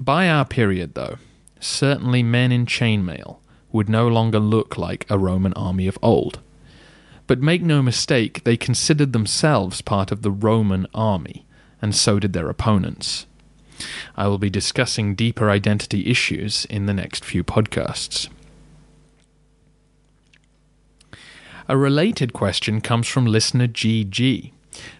By 0.03 0.27
our 0.27 0.43
period, 0.43 0.95
though, 0.95 1.15
certainly 1.61 2.23
men 2.23 2.51
in 2.51 2.65
chainmail 2.65 3.37
would 3.71 3.87
no 3.87 4.05
longer 4.05 4.39
look 4.39 4.77
like 4.77 5.05
a 5.09 5.17
Roman 5.17 5.53
army 5.53 5.87
of 5.87 5.97
old. 6.01 6.41
But 7.25 7.39
make 7.39 7.61
no 7.61 7.81
mistake, 7.81 8.43
they 8.43 8.57
considered 8.57 9.13
themselves 9.13 9.79
part 9.79 10.11
of 10.11 10.21
the 10.21 10.31
Roman 10.31 10.87
army, 10.93 11.45
and 11.81 11.95
so 11.95 12.19
did 12.19 12.33
their 12.33 12.49
opponents. 12.49 13.27
I 14.17 14.27
will 14.27 14.39
be 14.39 14.49
discussing 14.49 15.15
deeper 15.15 15.49
identity 15.49 16.07
issues 16.07 16.65
in 16.65 16.85
the 16.85 16.93
next 16.93 17.23
few 17.23 17.45
podcasts. 17.45 18.27
A 21.69 21.77
related 21.77 22.33
question 22.33 22.81
comes 22.81 23.07
from 23.07 23.25
listener 23.25 23.69
GG, 23.69 24.51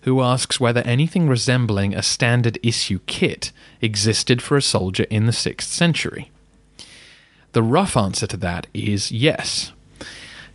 who 0.03 0.21
asks 0.21 0.59
whether 0.59 0.81
anything 0.81 1.27
resembling 1.27 1.93
a 1.93 2.03
standard 2.03 2.59
issue 2.63 2.99
kit 3.05 3.51
existed 3.81 4.41
for 4.41 4.57
a 4.57 4.61
soldier 4.61 5.05
in 5.09 5.25
the 5.25 5.31
6th 5.31 5.61
century. 5.61 6.31
The 7.53 7.63
rough 7.63 7.95
answer 7.95 8.27
to 8.27 8.37
that 8.37 8.67
is 8.73 9.11
yes. 9.11 9.71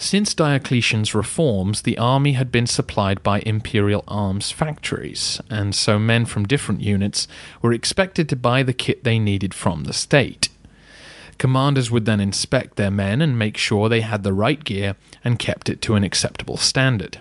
Since 0.00 0.34
Diocletian's 0.34 1.12
reforms, 1.12 1.82
the 1.82 1.98
army 1.98 2.32
had 2.32 2.52
been 2.52 2.68
supplied 2.68 3.20
by 3.24 3.40
imperial 3.40 4.04
arms 4.06 4.52
factories, 4.52 5.40
and 5.50 5.74
so 5.74 5.98
men 5.98 6.24
from 6.24 6.46
different 6.46 6.82
units 6.82 7.26
were 7.60 7.72
expected 7.72 8.28
to 8.28 8.36
buy 8.36 8.62
the 8.62 8.72
kit 8.72 9.02
they 9.02 9.18
needed 9.18 9.54
from 9.54 9.84
the 9.84 9.92
state. 9.92 10.50
Commanders 11.36 11.90
would 11.90 12.04
then 12.04 12.20
inspect 12.20 12.76
their 12.76 12.90
men 12.90 13.20
and 13.20 13.38
make 13.38 13.56
sure 13.56 13.88
they 13.88 14.00
had 14.00 14.22
the 14.22 14.32
right 14.32 14.62
gear 14.62 14.96
and 15.24 15.38
kept 15.38 15.68
it 15.68 15.80
to 15.82 15.94
an 15.94 16.04
acceptable 16.04 16.56
standard. 16.56 17.18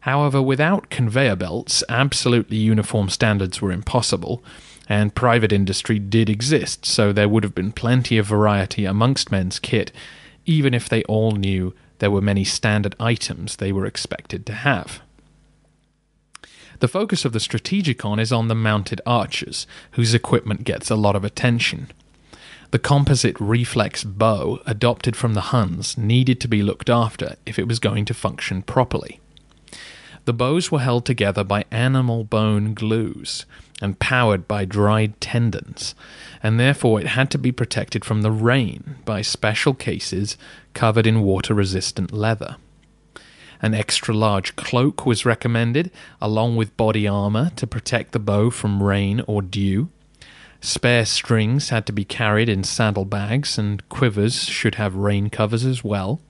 However, 0.00 0.40
without 0.40 0.90
conveyor 0.90 1.36
belts, 1.36 1.84
absolutely 1.88 2.56
uniform 2.56 3.08
standards 3.08 3.60
were 3.60 3.72
impossible, 3.72 4.42
and 4.88 5.14
private 5.14 5.52
industry 5.52 5.98
did 5.98 6.28
exist, 6.28 6.86
so 6.86 7.12
there 7.12 7.28
would 7.28 7.44
have 7.44 7.54
been 7.54 7.72
plenty 7.72 8.18
of 8.18 8.26
variety 8.26 8.84
amongst 8.84 9.30
men's 9.30 9.58
kit 9.58 9.92
even 10.46 10.74
if 10.74 10.88
they 10.88 11.04
all 11.04 11.32
knew 11.32 11.74
there 11.98 12.10
were 12.10 12.20
many 12.20 12.44
standard 12.44 12.96
items 12.98 13.56
they 13.56 13.72
were 13.72 13.86
expected 13.86 14.46
to 14.46 14.52
have. 14.52 15.00
The 16.80 16.88
focus 16.88 17.24
of 17.24 17.32
the 17.32 17.38
Strategikon 17.38 18.18
is 18.18 18.32
on 18.32 18.48
the 18.48 18.54
mounted 18.54 19.00
archers, 19.06 19.66
whose 19.92 20.14
equipment 20.14 20.64
gets 20.64 20.90
a 20.90 20.96
lot 20.96 21.14
of 21.14 21.24
attention. 21.24 21.88
The 22.70 22.78
composite 22.78 23.38
reflex 23.38 24.02
bow 24.02 24.60
adopted 24.66 25.14
from 25.14 25.34
the 25.34 25.52
Huns 25.52 25.98
needed 25.98 26.40
to 26.40 26.48
be 26.48 26.62
looked 26.62 26.88
after 26.88 27.36
if 27.44 27.58
it 27.58 27.68
was 27.68 27.78
going 27.78 28.06
to 28.06 28.14
function 28.14 28.62
properly. 28.62 29.20
The 30.30 30.34
bows 30.34 30.70
were 30.70 30.78
held 30.78 31.06
together 31.06 31.42
by 31.42 31.64
animal 31.72 32.22
bone 32.22 32.72
glues 32.72 33.46
and 33.82 33.98
powered 33.98 34.46
by 34.46 34.64
dried 34.64 35.20
tendons, 35.20 35.96
and 36.40 36.54
therefore 36.56 37.00
it 37.00 37.08
had 37.08 37.32
to 37.32 37.36
be 37.38 37.50
protected 37.50 38.04
from 38.04 38.22
the 38.22 38.30
rain 38.30 38.94
by 39.04 39.22
special 39.22 39.74
cases 39.74 40.36
covered 40.72 41.04
in 41.04 41.22
water 41.22 41.52
resistant 41.52 42.12
leather. 42.12 42.58
An 43.60 43.74
extra 43.74 44.14
large 44.14 44.54
cloak 44.54 45.04
was 45.04 45.26
recommended, 45.26 45.90
along 46.20 46.54
with 46.54 46.76
body 46.76 47.08
armor 47.08 47.50
to 47.56 47.66
protect 47.66 48.12
the 48.12 48.20
bow 48.20 48.50
from 48.50 48.84
rain 48.84 49.22
or 49.26 49.42
dew. 49.42 49.88
Spare 50.60 51.06
strings 51.06 51.70
had 51.70 51.86
to 51.86 51.92
be 51.92 52.04
carried 52.04 52.48
in 52.48 52.62
saddle 52.62 53.04
bags, 53.04 53.58
and 53.58 53.88
quivers 53.88 54.44
should 54.44 54.76
have 54.76 54.94
rain 54.94 55.28
covers 55.28 55.64
as 55.64 55.82
well. 55.82 56.20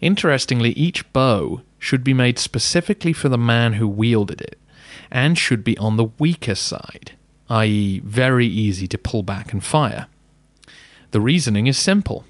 Interestingly, 0.00 0.70
each 0.70 1.12
bow 1.12 1.60
should 1.78 2.02
be 2.02 2.14
made 2.14 2.38
specifically 2.38 3.12
for 3.12 3.28
the 3.28 3.38
man 3.38 3.74
who 3.74 3.86
wielded 3.86 4.40
it, 4.40 4.58
and 5.10 5.38
should 5.38 5.64
be 5.64 5.78
on 5.78 5.96
the 5.96 6.10
weaker 6.18 6.54
side, 6.54 7.12
i.e., 7.48 8.00
very 8.00 8.46
easy 8.46 8.86
to 8.88 8.98
pull 8.98 9.22
back 9.22 9.52
and 9.52 9.64
fire. 9.64 10.06
The 11.10 11.20
reasoning 11.20 11.66
is 11.66 11.78
simple. 11.78 12.24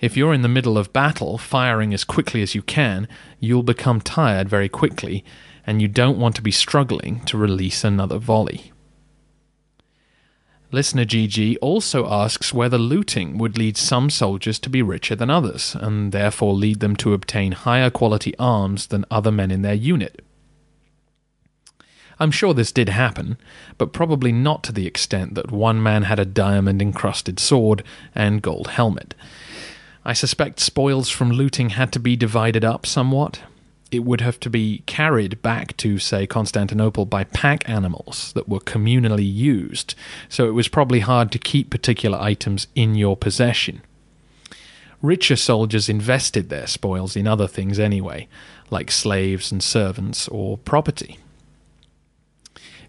If 0.00 0.16
you're 0.16 0.34
in 0.34 0.42
the 0.42 0.48
middle 0.48 0.76
of 0.76 0.92
battle, 0.92 1.38
firing 1.38 1.94
as 1.94 2.04
quickly 2.04 2.42
as 2.42 2.54
you 2.54 2.62
can, 2.62 3.08
you'll 3.40 3.62
become 3.62 4.00
tired 4.00 4.48
very 4.48 4.68
quickly, 4.68 5.24
and 5.66 5.80
you 5.80 5.88
don't 5.88 6.18
want 6.18 6.36
to 6.36 6.42
be 6.42 6.50
struggling 6.50 7.24
to 7.26 7.38
release 7.38 7.84
another 7.84 8.18
volley. 8.18 8.71
Listener 10.74 11.04
GG 11.04 11.58
also 11.60 12.10
asks 12.10 12.54
whether 12.54 12.78
looting 12.78 13.36
would 13.36 13.58
lead 13.58 13.76
some 13.76 14.08
soldiers 14.08 14.58
to 14.60 14.70
be 14.70 14.80
richer 14.80 15.14
than 15.14 15.28
others, 15.28 15.76
and 15.78 16.12
therefore 16.12 16.54
lead 16.54 16.80
them 16.80 16.96
to 16.96 17.12
obtain 17.12 17.52
higher 17.52 17.90
quality 17.90 18.34
arms 18.38 18.86
than 18.86 19.04
other 19.10 19.30
men 19.30 19.50
in 19.50 19.60
their 19.60 19.74
unit. 19.74 20.22
I'm 22.18 22.30
sure 22.30 22.54
this 22.54 22.72
did 22.72 22.88
happen, 22.88 23.36
but 23.76 23.92
probably 23.92 24.32
not 24.32 24.62
to 24.64 24.72
the 24.72 24.86
extent 24.86 25.34
that 25.34 25.52
one 25.52 25.82
man 25.82 26.04
had 26.04 26.18
a 26.18 26.24
diamond 26.24 26.80
encrusted 26.80 27.38
sword 27.38 27.84
and 28.14 28.40
gold 28.40 28.68
helmet. 28.68 29.14
I 30.06 30.14
suspect 30.14 30.58
spoils 30.58 31.10
from 31.10 31.32
looting 31.32 31.70
had 31.70 31.92
to 31.92 32.00
be 32.00 32.16
divided 32.16 32.64
up 32.64 32.86
somewhat, 32.86 33.40
it 33.92 34.04
would 34.04 34.22
have 34.22 34.40
to 34.40 34.50
be 34.50 34.82
carried 34.86 35.40
back 35.42 35.76
to, 35.76 35.98
say, 35.98 36.26
Constantinople 36.26 37.04
by 37.04 37.24
pack 37.24 37.68
animals 37.68 38.32
that 38.32 38.48
were 38.48 38.58
communally 38.58 39.30
used, 39.30 39.94
so 40.30 40.48
it 40.48 40.52
was 40.52 40.66
probably 40.66 41.00
hard 41.00 41.30
to 41.30 41.38
keep 41.38 41.68
particular 41.68 42.18
items 42.18 42.66
in 42.74 42.94
your 42.94 43.16
possession. 43.16 43.82
Richer 45.02 45.36
soldiers 45.36 45.90
invested 45.90 46.48
their 46.48 46.66
spoils 46.66 47.16
in 47.16 47.26
other 47.26 47.46
things 47.46 47.78
anyway, 47.78 48.28
like 48.70 48.90
slaves 48.90 49.52
and 49.52 49.62
servants 49.62 50.26
or 50.28 50.56
property. 50.56 51.18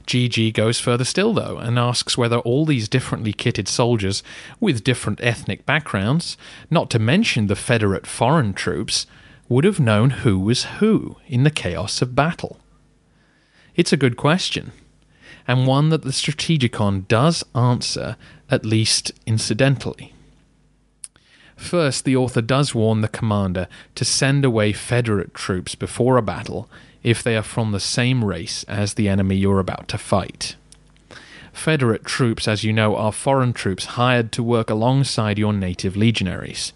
GG 0.08 0.54
goes 0.54 0.80
further 0.80 1.06
still, 1.06 1.34
though, 1.34 1.58
and 1.58 1.78
asks 1.80 2.18
whether 2.18 2.38
all 2.39 2.66
these 2.66 2.88
differently 2.88 3.34
kitted 3.34 3.68
soldiers 3.68 4.24
with 4.60 4.84
different 4.84 5.20
ethnic 5.22 5.66
backgrounds, 5.66 6.38
not 6.70 6.89
to 6.92 7.00
mention 7.00 7.48
the 7.48 7.56
Federate 7.56 8.06
foreign 8.08 8.54
troops, 8.54 9.06
would 9.54 9.66
have 9.66 9.80
known 9.80 10.10
who 10.10 10.39
was 10.39 10.63
who 10.80 11.16
in 11.28 11.44
the 11.44 11.52
chaos 11.52 12.02
of 12.02 12.16
battle? 12.16 12.60
It's 13.76 13.94
a 13.94 13.98
good 13.98 14.18
question, 14.18 14.72
and 15.48 15.68
one 15.68 15.89
that 15.89 16.02
the 16.02 16.10
Strategikon 16.10 17.08
does 17.08 17.44
answer, 17.54 18.18
at 18.50 18.66
least 18.66 19.12
incidentally. 19.28 20.16
First, 21.56 22.04
the 22.04 22.16
author 22.16 22.42
does 22.42 22.74
warn 22.74 23.02
the 23.02 23.08
commander 23.08 23.68
to 23.94 24.04
send 24.04 24.44
away 24.44 24.74
Federate 24.74 25.36
troops 25.36 25.76
before 25.76 26.18
a 26.18 26.24
battle 26.24 26.68
if 27.04 27.22
they 27.22 27.38
are 27.38 27.44
from 27.44 27.72
the 27.72 27.80
same 27.80 28.26
race 28.26 28.63
as 28.63 28.96
the 28.96 29.08
enemy 29.08 29.36
you're 29.36 29.60
about 29.60 29.88
to 29.89 30.00
fight. 30.00 30.56
Federate 31.54 32.04
troops, 32.04 32.48
as 32.48 32.63
you 32.63 32.74
know, 32.74 32.96
are 32.96 33.12
foreign 33.12 33.54
troops 33.54 33.86
hired 33.86 34.32
to 34.34 34.44
work 34.44 34.70
alongside 34.70 35.38
your 35.38 35.54
native 35.54 35.96
legionaries. 35.96 36.74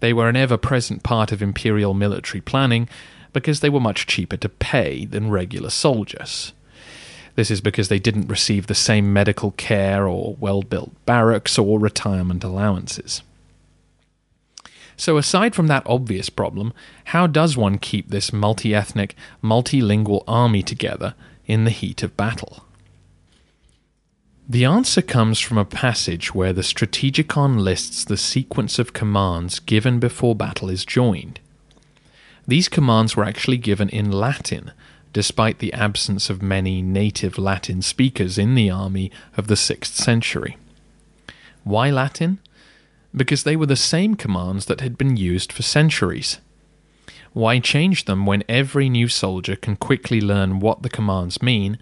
They 0.00 0.12
were 0.12 0.28
an 0.28 0.36
ever 0.36 0.56
present 0.56 1.02
part 1.02 1.30
of 1.30 1.42
imperial 1.42 1.94
military 1.94 2.40
planning 2.40 2.88
because 3.32 3.60
they 3.60 3.70
were 3.70 3.80
much 3.80 4.06
cheaper 4.06 4.36
to 4.38 4.48
pay 4.48 5.04
than 5.04 5.30
regular 5.30 5.70
soldiers. 5.70 6.52
This 7.36 7.50
is 7.50 7.60
because 7.60 7.88
they 7.88 7.98
didn't 7.98 8.28
receive 8.28 8.66
the 8.66 8.74
same 8.74 9.12
medical 9.12 9.50
care 9.52 10.08
or 10.08 10.36
well 10.40 10.62
built 10.62 10.92
barracks 11.04 11.58
or 11.58 11.78
retirement 11.78 12.42
allowances. 12.42 13.22
So, 14.96 15.16
aside 15.18 15.54
from 15.54 15.66
that 15.66 15.86
obvious 15.86 16.30
problem, 16.30 16.72
how 17.06 17.26
does 17.26 17.56
one 17.56 17.78
keep 17.78 18.08
this 18.08 18.32
multi 18.32 18.74
ethnic, 18.74 19.16
multilingual 19.42 20.22
army 20.28 20.62
together 20.62 21.14
in 21.46 21.64
the 21.64 21.70
heat 21.70 22.02
of 22.02 22.16
battle? 22.16 22.64
The 24.46 24.66
answer 24.66 25.00
comes 25.00 25.40
from 25.40 25.56
a 25.56 25.64
passage 25.64 26.34
where 26.34 26.52
the 26.52 26.60
Strategikon 26.60 27.60
lists 27.60 28.04
the 28.04 28.18
sequence 28.18 28.78
of 28.78 28.92
commands 28.92 29.58
given 29.58 29.98
before 29.98 30.34
battle 30.34 30.68
is 30.68 30.84
joined. 30.84 31.40
These 32.46 32.68
commands 32.68 33.16
were 33.16 33.24
actually 33.24 33.56
given 33.56 33.88
in 33.88 34.12
Latin, 34.12 34.72
despite 35.14 35.60
the 35.60 35.72
absence 35.72 36.28
of 36.28 36.42
many 36.42 36.82
native 36.82 37.38
Latin 37.38 37.80
speakers 37.80 38.36
in 38.36 38.54
the 38.54 38.68
army 38.68 39.10
of 39.34 39.46
the 39.46 39.54
6th 39.54 39.86
century. 39.94 40.58
Why 41.62 41.90
Latin? 41.90 42.38
Because 43.16 43.44
they 43.44 43.56
were 43.56 43.64
the 43.64 43.76
same 43.76 44.14
commands 44.14 44.66
that 44.66 44.82
had 44.82 44.98
been 44.98 45.16
used 45.16 45.54
for 45.54 45.62
centuries. 45.62 46.38
Why 47.32 47.60
change 47.60 48.04
them 48.04 48.26
when 48.26 48.44
every 48.46 48.90
new 48.90 49.08
soldier 49.08 49.56
can 49.56 49.76
quickly 49.76 50.20
learn 50.20 50.60
what 50.60 50.82
the 50.82 50.90
commands 50.90 51.40
mean 51.40 51.78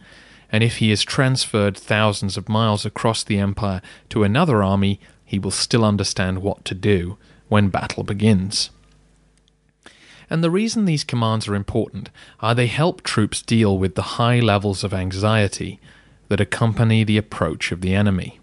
and 0.53 0.63
if 0.63 0.77
he 0.77 0.93
is 0.93 1.03
transferred 1.03 1.77
thousands 1.77 2.37
of 2.37 2.49
miles 2.49 2.85
across 2.85 3.25
the 3.25 3.39
empire 3.39 3.81
to 4.11 4.23
another 4.23 4.63
army, 4.63 5.01
he 5.25 5.39
will 5.39 5.51
still 5.51 5.85
understand 5.85 6.43
what 6.43 6.63
to 6.67 6.75
do 6.75 7.17
when 7.49 7.71
battle 7.71 8.05
begins. 8.05 8.69
And 10.29 10.45
the 10.45 10.51
reason 10.51 10.85
these 10.85 11.05
commands 11.05 11.49
are 11.49 11.55
important 11.55 12.11
are 12.41 12.55
they 12.55 12.67
help 12.67 13.03
troops 13.03 13.41
deal 13.41 13.79
with 13.79 13.95
the 13.95 14.17
high 14.17 14.41
levels 14.41 14.85
of 14.85 14.95
anxiety 14.95 15.81
that 16.29 16.41
accompany 16.41 17.03
the 17.03 17.19
approach 17.19 17.73
of 17.73 17.81
the 17.81 17.95
enemy. 17.95 18.39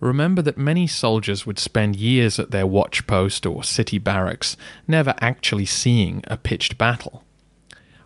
Remember 0.00 0.42
that 0.42 0.56
many 0.56 0.86
soldiers 0.86 1.44
would 1.44 1.58
spend 1.58 1.96
years 1.96 2.38
at 2.38 2.50
their 2.50 2.66
watch 2.66 3.06
post 3.06 3.44
or 3.46 3.64
city 3.64 3.98
barracks, 3.98 4.56
never 4.86 5.14
actually 5.20 5.66
seeing 5.66 6.22
a 6.28 6.36
pitched 6.36 6.78
battle. 6.78 7.24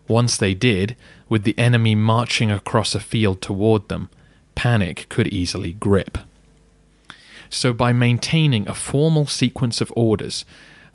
Once 0.08 0.36
they 0.36 0.54
did, 0.54 0.96
with 1.32 1.44
the 1.44 1.58
enemy 1.58 1.94
marching 1.94 2.50
across 2.50 2.94
a 2.94 3.00
field 3.00 3.40
toward 3.40 3.88
them, 3.88 4.10
panic 4.54 5.06
could 5.08 5.26
easily 5.28 5.72
grip. 5.72 6.18
So, 7.48 7.72
by 7.72 7.90
maintaining 7.94 8.68
a 8.68 8.74
formal 8.74 9.26
sequence 9.26 9.80
of 9.80 9.90
orders, 9.96 10.44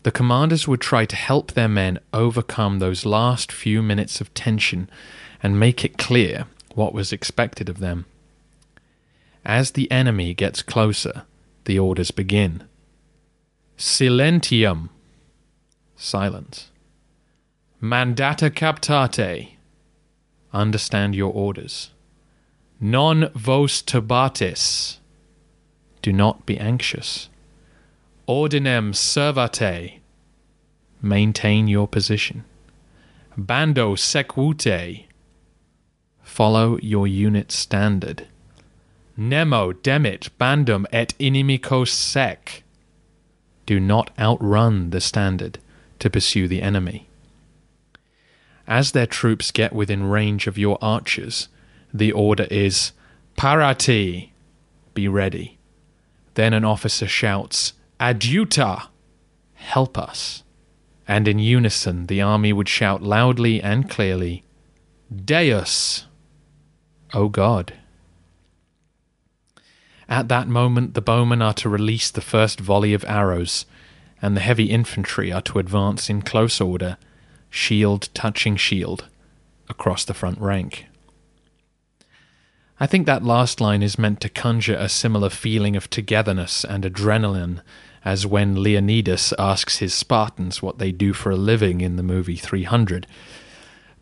the 0.04 0.12
commanders 0.12 0.68
would 0.68 0.80
try 0.80 1.06
to 1.06 1.16
help 1.16 1.54
their 1.54 1.68
men 1.68 1.98
overcome 2.14 2.78
those 2.78 3.04
last 3.04 3.52
few 3.52 3.82
minutes 3.82 4.22
of 4.22 4.32
tension 4.36 4.92
and 5.42 5.60
make 5.60 5.84
it 5.84 5.98
clear 5.98 6.46
what 6.76 6.94
was 6.94 7.12
expected 7.12 7.68
of 7.68 7.80
them. 7.80 8.06
As 9.44 9.72
the 9.72 9.90
enemy 9.90 10.36
gets 10.36 10.62
closer, 10.62 11.24
the 11.66 11.80
orders 11.80 12.12
begin. 12.12 12.64
Silentium. 13.76 14.90
Silence. 15.96 16.70
Mandata 17.82 18.54
captate. 18.54 19.57
Understand 20.54 21.16
your 21.16 21.34
orders. 21.34 21.92
Non 22.80 23.30
vos 23.34 23.82
turbatis. 23.82 24.98
Do 26.02 26.14
not 26.14 26.46
be 26.46 26.58
anxious. 26.58 27.30
Ordinem 28.28 28.94
servate. 28.94 30.00
Maintain 31.02 31.68
your 31.68 31.88
position. 31.88 32.44
Bando 33.38 33.96
sequute. 33.96 35.06
Follow 36.24 36.78
your 36.78 37.08
unit 37.08 37.52
standard. 37.52 38.28
Nemo 39.16 39.74
demit 39.74 40.30
bandum 40.40 40.86
et 40.92 41.14
inimico 41.20 41.88
sec. 41.88 42.64
Do 43.66 43.80
not 43.80 44.12
outrun 44.20 44.92
the 44.92 45.02
standard 45.02 45.60
to 46.00 46.10
pursue 46.10 46.48
the 46.48 46.62
enemy. 46.62 47.08
As 48.68 48.92
their 48.92 49.08
troops 49.08 49.52
get 49.52 49.72
within 49.74 50.04
range 50.04 50.46
of 50.46 50.58
your 50.58 50.78
archers, 50.82 51.48
the 51.94 52.12
order 52.12 52.48
is 52.52 52.92
Parati, 53.38 54.34
be 54.94 55.08
ready. 55.08 55.58
Then 56.34 56.54
an 56.54 56.66
officer 56.66 57.08
shouts, 57.08 57.74
Adiuta, 58.00 58.88
help 59.54 59.98
us. 59.98 60.44
And 61.08 61.28
in 61.28 61.40
unison 61.40 62.08
the 62.08 62.22
army 62.22 62.52
would 62.52 62.68
shout 62.68 63.02
loudly 63.02 63.62
and 63.62 63.90
clearly, 63.90 64.44
Deus, 65.16 66.06
O 67.14 67.30
God. 67.30 67.74
At 70.10 70.28
that 70.30 70.48
moment, 70.48 70.94
the 70.94 71.02
bowmen 71.02 71.42
are 71.42 71.54
to 71.56 71.70
release 71.70 72.12
the 72.12 72.22
first 72.22 72.60
volley 72.60 72.94
of 72.94 73.06
arrows, 73.06 73.66
and 74.22 74.36
the 74.36 74.42
heavy 74.42 74.66
infantry 74.66 75.32
are 75.32 75.42
to 75.44 75.60
advance 75.60 76.10
in 76.10 76.22
close 76.22 76.60
order, 76.60 76.98
shield 77.50 78.10
touching 78.14 78.56
shield, 78.56 79.08
across 79.70 80.06
the 80.06 80.14
front 80.14 80.40
rank. 80.40 80.88
I 82.80 82.86
think 82.86 83.06
that 83.08 83.24
last 83.24 83.60
line 83.60 83.82
is 83.82 83.98
meant 83.98 84.22
to 84.22 84.30
conjure 84.30 84.76
a 84.76 84.88
similar 84.88 85.30
feeling 85.30 85.76
of 85.76 85.90
togetherness 85.90 86.64
and 86.64 86.84
adrenaline 86.84 87.62
as 88.06 88.28
when 88.28 88.62
Leonidas 88.62 89.34
asks 89.40 89.80
his 89.80 89.94
Spartans 89.94 90.62
what 90.62 90.78
they 90.78 90.92
do 90.92 91.12
for 91.12 91.32
a 91.32 91.36
living 91.36 91.82
in 91.82 91.96
the 91.96 92.04
movie 92.04 92.36
300. 92.36 93.08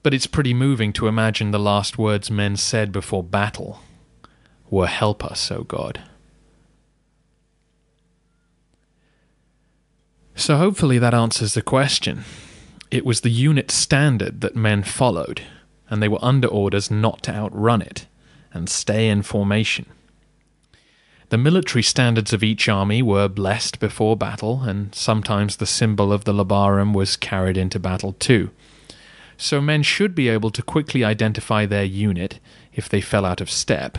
But 0.03 0.13
it's 0.13 0.27
pretty 0.27 0.53
moving 0.53 0.93
to 0.93 1.07
imagine 1.07 1.51
the 1.51 1.59
last 1.59 1.97
words 1.97 2.29
men 2.29 2.57
said 2.57 2.91
before 2.91 3.23
battle 3.23 3.79
were 4.69 4.87
help 4.87 5.23
us, 5.23 5.49
O 5.51 5.63
God. 5.63 6.01
So 10.35 10.57
hopefully 10.57 10.99
that 10.99 11.13
answers 11.13 11.53
the 11.53 11.61
question. 11.61 12.25
It 12.91 13.05
was 13.05 13.21
the 13.21 13.31
unit 13.31 13.71
standard 13.71 14.41
that 14.41 14.55
men 14.55 14.83
followed, 14.83 15.41
and 15.89 16.01
they 16.01 16.07
were 16.07 16.23
under 16.23 16.47
orders 16.47 16.89
not 16.89 17.23
to 17.23 17.33
outrun 17.33 17.81
it 17.81 18.07
and 18.53 18.69
stay 18.69 19.09
in 19.09 19.21
formation. 19.21 19.85
The 21.29 21.37
military 21.37 21.81
standards 21.83 22.31
of 22.33 22.43
each 22.43 22.69
army 22.69 23.01
were 23.01 23.27
blessed 23.27 23.79
before 23.79 24.15
battle, 24.15 24.61
and 24.63 24.93
sometimes 24.93 25.57
the 25.57 25.65
symbol 25.65 26.13
of 26.13 26.23
the 26.23 26.33
labarum 26.33 26.93
was 26.93 27.17
carried 27.17 27.57
into 27.57 27.79
battle 27.79 28.13
too. 28.13 28.51
So 29.35 29.59
men 29.59 29.83
should 29.83 30.15
be 30.15 30.29
able 30.29 30.51
to 30.51 30.61
quickly 30.61 31.03
identify 31.03 31.65
their 31.65 31.83
unit 31.83 32.39
if 32.73 32.87
they 32.87 33.01
fell 33.01 33.25
out 33.25 33.41
of 33.41 33.49
step 33.49 33.97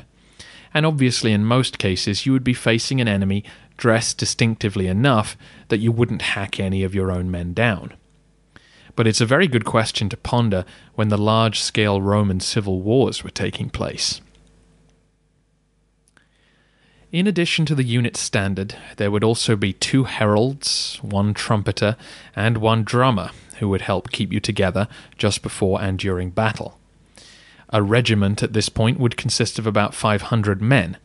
and 0.76 0.84
obviously 0.84 1.32
in 1.32 1.42
most 1.42 1.78
cases 1.78 2.26
you 2.26 2.32
would 2.32 2.44
be 2.44 2.52
facing 2.52 3.00
an 3.00 3.08
enemy 3.08 3.42
dressed 3.78 4.18
distinctively 4.18 4.86
enough 4.88 5.34
that 5.68 5.78
you 5.78 5.90
wouldn't 5.90 6.20
hack 6.20 6.60
any 6.60 6.84
of 6.84 6.94
your 6.94 7.10
own 7.10 7.30
men 7.30 7.54
down. 7.54 7.94
But 8.96 9.06
it's 9.06 9.20
a 9.20 9.26
very 9.26 9.46
good 9.46 9.66
question 9.66 10.08
to 10.08 10.16
ponder 10.16 10.64
when 10.94 11.08
the 11.08 11.18
large 11.18 11.60
scale 11.60 12.00
Roman 12.00 12.40
civil 12.40 12.80
wars 12.80 13.22
were 13.22 13.30
taking 13.30 13.68
place. 13.68 14.20
In 17.12 17.26
addition 17.26 17.66
to 17.66 17.74
the 17.74 17.84
unit 17.84 18.16
standard, 18.16 18.74
there 18.96 19.10
would 19.10 19.22
also 19.22 19.54
be 19.54 19.72
two 19.72 20.04
heralds, 20.04 20.98
one 21.02 21.34
trumpeter, 21.34 21.96
and 22.34 22.58
one 22.58 22.82
drummer 22.82 23.30
who 23.58 23.68
would 23.68 23.82
help 23.82 24.10
keep 24.10 24.32
you 24.32 24.40
together 24.40 24.88
just 25.16 25.42
before 25.42 25.80
and 25.80 25.98
during 25.98 26.30
battle. 26.30 26.78
A 27.70 27.82
regiment 27.82 28.42
at 28.42 28.54
this 28.54 28.68
point 28.68 28.98
would 28.98 29.16
consist 29.16 29.58
of 29.58 29.66
about 29.66 29.94
500 29.94 30.60
men 30.60 30.96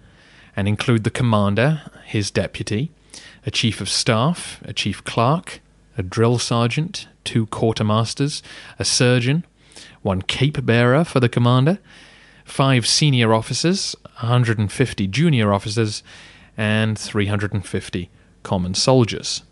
and 0.56 0.68
include 0.68 1.04
the 1.04 1.12
commander, 1.12 1.82
his 2.06 2.32
deputy, 2.32 2.92
a 3.46 3.52
chief 3.52 3.80
of 3.80 3.90
staff, 3.90 4.60
a 4.64 4.74
chief 4.74 5.04
clerk, 5.04 5.60
a 5.98 6.04
drill 6.04 6.40
sergeant, 6.40 7.08
two 7.24 7.48
quartermasters, 7.48 8.42
a 8.80 8.86
surgeon, 8.86 9.46
one 10.02 10.22
cape 10.22 10.66
bearer 10.66 11.04
for 11.04 11.20
the 11.20 11.30
commander, 11.30 11.80
five 12.46 12.88
senior 12.88 13.34
officers, 13.34 13.96
150 14.04 15.08
junior 15.08 15.54
officers, 15.54 16.04
and 16.58 16.98
350 16.98 18.10
common 18.44 18.74
soldiers. 18.74 19.44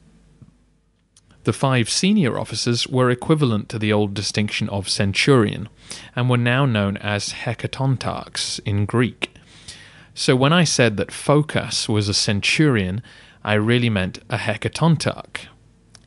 The 1.45 1.53
five 1.53 1.89
senior 1.89 2.37
officers 2.37 2.87
were 2.87 3.09
equivalent 3.09 3.69
to 3.69 3.79
the 3.79 3.93
old 3.93 4.13
distinction 4.13 4.67
of 4.69 4.89
centurion, 4.89 5.69
and 6.15 6.29
were 6.29 6.37
now 6.37 6.65
known 6.65 6.97
as 6.97 7.33
hecatontarchs 7.33 8.59
in 8.65 8.85
Greek. 8.85 9.33
So 10.13 10.35
when 10.35 10.51
I 10.51 10.65
said 10.65 10.97
that 10.97 11.11
Phocas 11.11 11.87
was 11.87 12.09
a 12.09 12.13
centurion, 12.13 13.01
I 13.43 13.53
really 13.53 13.89
meant 13.89 14.19
a 14.29 14.37
hecatontarch. 14.37 15.47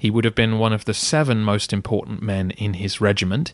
He 0.02 0.10
would 0.10 0.24
have 0.24 0.34
been 0.34 0.58
one 0.58 0.72
of 0.72 0.84
the 0.84 0.94
seven 0.94 1.44
most 1.44 1.72
important 1.72 2.22
men 2.22 2.50
in 2.50 2.74
his 2.74 3.00
regiment, 3.00 3.52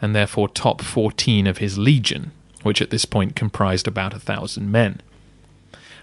and 0.00 0.14
therefore 0.14 0.48
top 0.48 0.80
14 0.80 1.46
of 1.46 1.58
his 1.58 1.76
legion, 1.76 2.32
which 2.62 2.80
at 2.80 2.88
this 2.88 3.04
point 3.04 3.36
comprised 3.36 3.86
about 3.86 4.14
a 4.14 4.18
thousand 4.18 4.72
men. 4.72 5.02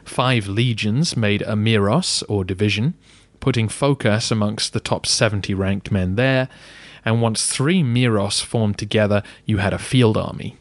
Five 0.05 0.47
legions 0.47 1.17
made 1.17 1.41
a 1.41 1.55
miros, 1.55 2.21
or 2.29 2.43
division, 2.43 2.93
putting 3.39 3.67
Phocas 3.67 4.29
amongst 4.31 4.73
the 4.73 4.79
top 4.79 5.07
70 5.07 5.55
ranked 5.55 5.91
men 5.91 6.17
there, 6.17 6.49
and 7.03 7.19
once 7.19 7.47
three 7.47 7.81
Miros 7.81 8.43
formed 8.43 8.77
together, 8.77 9.23
you 9.47 9.57
had 9.57 9.73
a 9.73 9.79
field 9.79 10.17
army. 10.17 10.55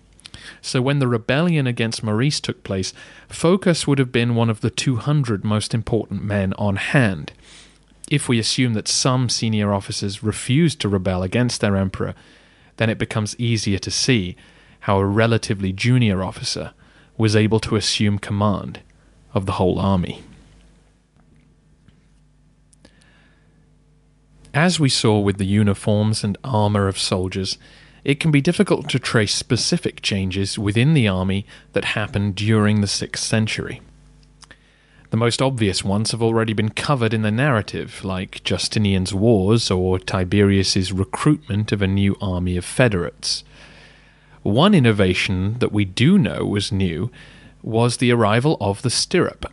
So 0.62 0.81
when 0.81 1.01
the 1.01 1.07
rebellion 1.07 1.67
against 1.67 2.03
Maurice 2.03 2.41
took 2.41 2.64
place, 2.64 2.95
Phocas 3.29 3.87
would 3.87 3.99
have 3.99 4.11
been 4.11 4.35
one 4.35 4.49
of 4.49 4.62
the 4.62 4.71
200 4.71 5.45
most 5.45 5.75
important 5.75 6.25
men 6.25 6.55
on 6.55 6.77
hand. 6.77 7.33
If 8.11 8.29
we 8.29 8.38
assume 8.38 8.73
that 8.75 8.88
some 8.88 9.29
senior 9.29 9.73
officers 9.73 10.23
refused 10.23 10.81
to 10.81 10.88
rebel 10.88 11.23
against 11.23 11.61
their 11.61 11.77
emperor, 11.77 12.14
then 12.77 12.88
it 12.88 12.99
becomes 12.99 13.38
easier 13.38 13.79
to 13.79 13.90
see 13.90 14.37
how 14.81 14.99
a 14.99 15.05
relatively 15.05 15.73
junior 15.73 16.23
officer 16.23 16.73
was 17.18 17.37
able 17.37 17.61
to 17.61 17.77
assume 17.77 18.18
command 18.18 18.81
of 19.35 19.44
the 19.44 19.53
whole 19.53 19.79
army. 19.79 20.23
As 24.55 24.81
we 24.81 24.88
saw 24.88 25.18
with 25.18 25.37
the 25.37 25.44
uniforms 25.44 26.25
and 26.25 26.38
armour 26.42 26.88
of 26.88 26.99
soldiers, 26.99 27.59
it 28.05 28.18
can 28.18 28.31
be 28.31 28.40
difficult 28.40 28.88
to 28.88 28.99
trace 28.99 29.35
specific 29.35 30.01
changes 30.01 30.59
within 30.59 30.94
the 30.94 31.07
army 31.07 31.44
that 31.75 31.85
happened 31.85 32.35
during 32.35 32.81
the 32.81 32.87
6th 32.87 33.18
century. 33.18 33.83
The 35.11 35.16
most 35.16 35.40
obvious 35.40 35.83
ones 35.83 36.11
have 36.11 36.23
already 36.23 36.53
been 36.53 36.71
covered 36.71 37.14
in 37.14 37.23
the 37.23 37.31
narrative, 37.31 38.05
like 38.05 38.44
Justinian's 38.44 39.14
wars 39.14 39.71
or 39.71 39.99
Tiberius's 39.99 40.92
recruitment 40.92 41.73
of 41.73 41.81
a 41.81 41.87
new 41.87 42.16
army 42.21 42.57
of 42.57 42.64
federates. 42.64 43.42
One 44.42 44.75
innovation 44.75 45.59
that 45.61 45.73
we 45.73 45.85
do 45.85 46.18
know 46.18 46.44
was 46.44 46.71
new 46.71 47.11
was 47.62 47.97
the 47.97 48.12
arrival 48.12 48.57
of 48.61 48.83
the 48.83 48.90
stirrup, 48.90 49.51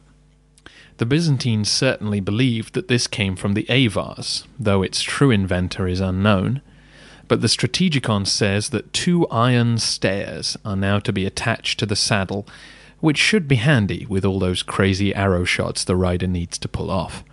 the 0.98 1.06
Byzantines 1.06 1.70
certainly 1.70 2.22
believed 2.22 2.74
that 2.74 2.88
this 2.88 3.06
came 3.06 3.36
from 3.36 3.54
the 3.54 3.70
Avars, 3.70 4.46
though 4.58 4.82
its 4.82 5.02
true 5.02 5.30
inventor 5.30 5.88
is 5.88 6.00
unknown. 6.00 6.62
but 7.28 7.42
the 7.42 7.48
Strategikon 7.48 8.24
says 8.28 8.70
that 8.70 8.94
two 8.94 9.28
iron 9.30 9.80
stairs 9.80 10.56
are 10.64 10.76
now 10.76 11.00
to 11.00 11.12
be 11.12 11.26
attached 11.26 11.80
to 11.80 11.86
the 11.88 11.96
saddle, 11.96 12.48
which 13.06 13.20
should 13.20 13.48
be 13.48 13.58
handy 13.58 14.04
with 14.10 14.26
all 14.26 14.40
those 14.40 14.64
crazy 14.64 15.14
arrow 15.14 15.44
shots 15.44 15.84
the 15.84 15.96
rider 15.96 16.26
needs 16.26 16.58
to 16.58 16.68
pull 16.68 16.90
off. 16.90 17.24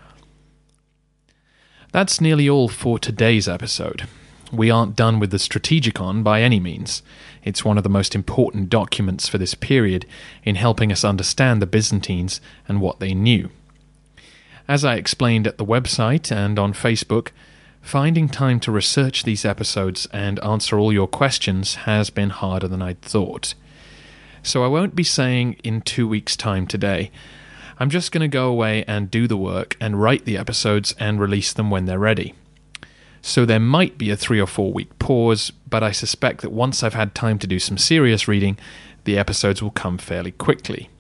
That's 1.93 2.21
nearly 2.21 2.47
all 2.47 2.69
for 2.69 2.99
today's 2.99 3.49
episode. 3.49 4.07
We 4.53 4.71
aren't 4.71 4.97
done 4.97 5.19
with 5.19 5.31
the 5.31 5.39
Strategikon 5.39 6.23
by 6.23 6.43
any 6.43 6.61
means. 6.61 7.03
It's 7.43 7.65
one 7.65 7.79
of 7.79 7.85
the 7.85 7.89
most 7.89 8.15
important 8.15 8.69
documents 8.69 9.29
for 9.29 9.39
this 9.39 9.55
period 9.55 10.05
in 10.45 10.57
helping 10.57 10.93
us 10.93 11.05
understand 11.05 11.63
the 11.63 11.67
Byzantines 11.67 12.43
and 12.69 12.83
what 12.83 13.01
they 13.01 13.15
knew. 13.15 13.49
As 14.69 14.85
I 14.85 14.97
explained 14.97 15.47
at 15.47 15.57
the 15.57 15.65
website 15.65 16.31
and 16.31 16.59
on 16.59 16.75
Facebook, 16.75 17.29
Finding 17.83 18.29
time 18.29 18.61
to 18.61 18.71
research 18.71 19.25
these 19.25 19.45
episodes 19.45 20.07
and 20.13 20.39
answer 20.45 20.79
all 20.79 20.93
your 20.93 21.09
questions 21.09 21.75
has 21.75 22.11
been 22.11 22.31
harder 22.31 22.69
than 22.69 22.81
I'd 22.81 23.03
thought. 23.03 23.55
So 24.43 24.65
I 24.65 24.69
won't 24.69 24.95
be 24.95 25.05
saying 25.05 25.57
in 25.63 25.83
two 25.83 26.09
weeks' 26.09 26.37
time 26.37 26.67
today. 26.67 27.11
I'm 27.79 27.91
just 27.91 28.13
going 28.13 28.23
to 28.23 28.29
go 28.29 28.49
away 28.49 28.85
and 28.85 29.11
do 29.11 29.27
the 29.27 29.37
work 29.37 29.77
and 29.81 30.01
write 30.01 30.25
the 30.25 30.37
episodes 30.37 30.95
and 30.99 31.21
release 31.21 31.53
them 31.53 31.71
when 31.71 31.87
they're 31.87 31.99
ready. 31.99 32.35
So 33.23 33.45
there 33.45 33.61
might 33.61 33.99
be 33.99 34.11
a 34.11 34.17
three 34.17 34.41
or 34.41 34.47
four 34.47 34.73
week 34.73 34.99
pause, 34.99 35.53
but 35.69 35.83
I 35.83 35.93
suspect 35.93 36.41
that 36.43 36.51
once 36.51 36.83
I've 36.83 36.95
had 36.95 37.15
time 37.15 37.39
to 37.39 37.47
do 37.47 37.61
some 37.61 37.79
serious 37.79 38.27
reading, 38.27 38.59
the 39.05 39.17
episodes 39.17 39.63
will 39.63 39.71
come 39.71 39.97
fairly 39.97 40.33
quickly. 40.33 40.91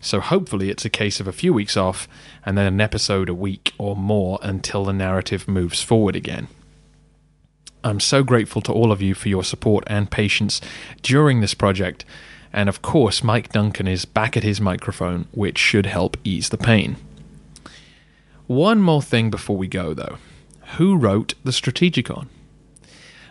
So 0.00 0.20
hopefully 0.20 0.70
it's 0.70 0.84
a 0.84 0.90
case 0.90 1.18
of 1.18 1.26
a 1.26 1.32
few 1.32 1.52
weeks 1.52 1.76
off 1.76 2.06
and 2.44 2.56
then 2.56 2.66
an 2.66 2.80
episode 2.80 3.28
a 3.28 3.34
week 3.34 3.72
or 3.78 3.96
more 3.96 4.38
until 4.42 4.84
the 4.84 4.92
narrative 4.92 5.48
moves 5.48 5.82
forward 5.82 6.14
again. 6.14 6.46
I'm 7.82 8.00
so 8.00 8.22
grateful 8.22 8.62
to 8.62 8.72
all 8.72 8.92
of 8.92 9.02
you 9.02 9.14
for 9.14 9.28
your 9.28 9.44
support 9.44 9.84
and 9.86 10.10
patience 10.10 10.60
during 11.02 11.40
this 11.40 11.54
project, 11.54 12.04
and 12.52 12.68
of 12.68 12.82
course, 12.82 13.24
Mike 13.24 13.52
Duncan 13.52 13.88
is 13.88 14.04
back 14.04 14.36
at 14.36 14.42
his 14.42 14.60
microphone, 14.60 15.26
which 15.32 15.58
should 15.58 15.86
help 15.86 16.16
ease 16.24 16.48
the 16.48 16.58
pain. 16.58 16.96
One 18.46 18.80
more 18.80 19.02
thing 19.02 19.30
before 19.30 19.56
we 19.56 19.68
go, 19.68 19.94
though. 19.94 20.18
Who 20.76 20.96
wrote 20.96 21.34
the 21.44 21.52
Strategikon? 21.52 22.28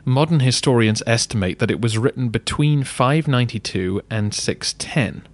Modern 0.04 0.42
historians 0.42 1.02
estimate 1.08 1.60
that 1.60 1.72
it 1.72 1.82
was 1.82 1.98
written 1.98 2.30
between 2.30 2.84
592 2.84 4.02
and 4.10 4.34
610 4.34 5.28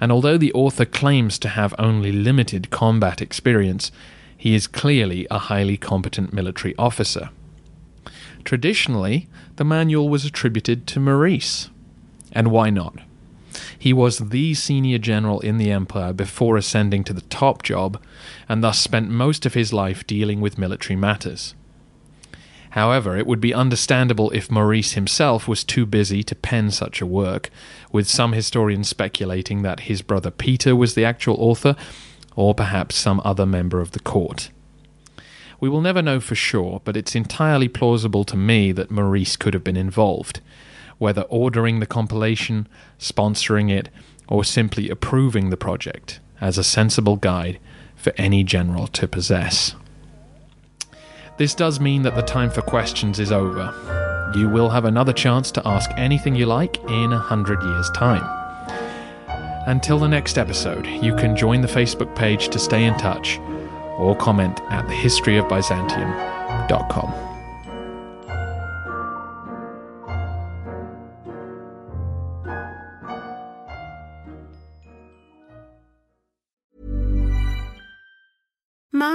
and 0.00 0.10
although 0.10 0.38
the 0.38 0.52
author 0.54 0.86
claims 0.86 1.38
to 1.38 1.48
have 1.48 1.74
only 1.78 2.10
limited 2.10 2.70
combat 2.70 3.20
experience, 3.20 3.92
he 4.36 4.54
is 4.54 4.66
clearly 4.66 5.26
a 5.30 5.38
highly 5.38 5.76
competent 5.76 6.32
military 6.32 6.74
officer. 6.78 7.28
Traditionally, 8.42 9.28
the 9.56 9.64
manual 9.64 10.08
was 10.08 10.24
attributed 10.24 10.86
to 10.86 11.00
Maurice. 11.00 11.68
And 12.32 12.50
why 12.50 12.70
not? 12.70 12.98
He 13.78 13.92
was 13.92 14.18
the 14.18 14.54
senior 14.54 14.98
general 14.98 15.40
in 15.40 15.58
the 15.58 15.70
empire 15.70 16.12
before 16.12 16.56
ascending 16.56 17.04
to 17.04 17.12
the 17.12 17.22
top 17.22 17.62
job, 17.62 18.00
and 18.48 18.62
thus 18.62 18.78
spent 18.78 19.10
most 19.10 19.46
of 19.46 19.54
his 19.54 19.72
life 19.72 20.06
dealing 20.06 20.40
with 20.40 20.58
military 20.58 20.96
matters. 20.96 21.54
However, 22.70 23.16
it 23.16 23.26
would 23.26 23.40
be 23.40 23.52
understandable 23.52 24.30
if 24.30 24.50
Maurice 24.50 24.92
himself 24.92 25.48
was 25.48 25.64
too 25.64 25.86
busy 25.86 26.22
to 26.22 26.36
pen 26.36 26.70
such 26.70 27.00
a 27.00 27.06
work, 27.06 27.50
with 27.90 28.08
some 28.08 28.32
historians 28.32 28.88
speculating 28.88 29.62
that 29.62 29.80
his 29.80 30.02
brother 30.02 30.30
Peter 30.30 30.76
was 30.76 30.94
the 30.94 31.04
actual 31.04 31.36
author, 31.40 31.74
or 32.36 32.54
perhaps 32.54 32.94
some 32.94 33.20
other 33.24 33.44
member 33.44 33.80
of 33.80 33.90
the 33.90 34.00
court. 34.00 34.50
We 35.58 35.68
will 35.68 35.80
never 35.80 36.00
know 36.00 36.20
for 36.20 36.36
sure, 36.36 36.80
but 36.84 36.96
it's 36.96 37.16
entirely 37.16 37.68
plausible 37.68 38.24
to 38.24 38.36
me 38.36 38.70
that 38.72 38.90
Maurice 38.90 39.36
could 39.36 39.52
have 39.52 39.64
been 39.64 39.76
involved, 39.76 40.40
whether 41.00 41.22
ordering 41.22 41.80
the 41.80 41.86
compilation, 41.86 42.68
sponsoring 42.98 43.70
it, 43.70 43.88
or 44.28 44.44
simply 44.44 44.90
approving 44.90 45.48
the 45.50 45.56
project 45.56 46.20
as 46.40 46.56
a 46.56 46.62
sensible 46.62 47.16
guide 47.16 47.58
for 47.96 48.12
any 48.16 48.44
general 48.44 48.86
to 48.86 49.08
possess. 49.08 49.74
This 51.38 51.52
does 51.54 51.80
mean 51.80 52.02
that 52.02 52.14
the 52.14 52.22
time 52.22 52.50
for 52.50 52.60
questions 52.60 53.18
is 53.18 53.32
over. 53.32 53.72
You 54.36 54.50
will 54.50 54.68
have 54.68 54.84
another 54.84 55.14
chance 55.14 55.50
to 55.52 55.66
ask 55.66 55.90
anything 55.96 56.34
you 56.34 56.44
like 56.46 56.76
in 56.84 57.12
a 57.12 57.18
hundred 57.18 57.62
years' 57.62 57.90
time. 57.90 58.22
Until 59.66 59.98
the 59.98 60.08
next 60.08 60.36
episode, 60.36 60.86
you 60.86 61.16
can 61.16 61.34
join 61.34 61.62
the 61.62 61.68
Facebook 61.68 62.14
page 62.14 62.50
to 62.50 62.58
stay 62.58 62.84
in 62.84 62.94
touch 62.98 63.38
or 63.98 64.14
comment 64.16 64.60
at 64.70 64.84
thehistoryofbyzantium.com. 64.86 67.29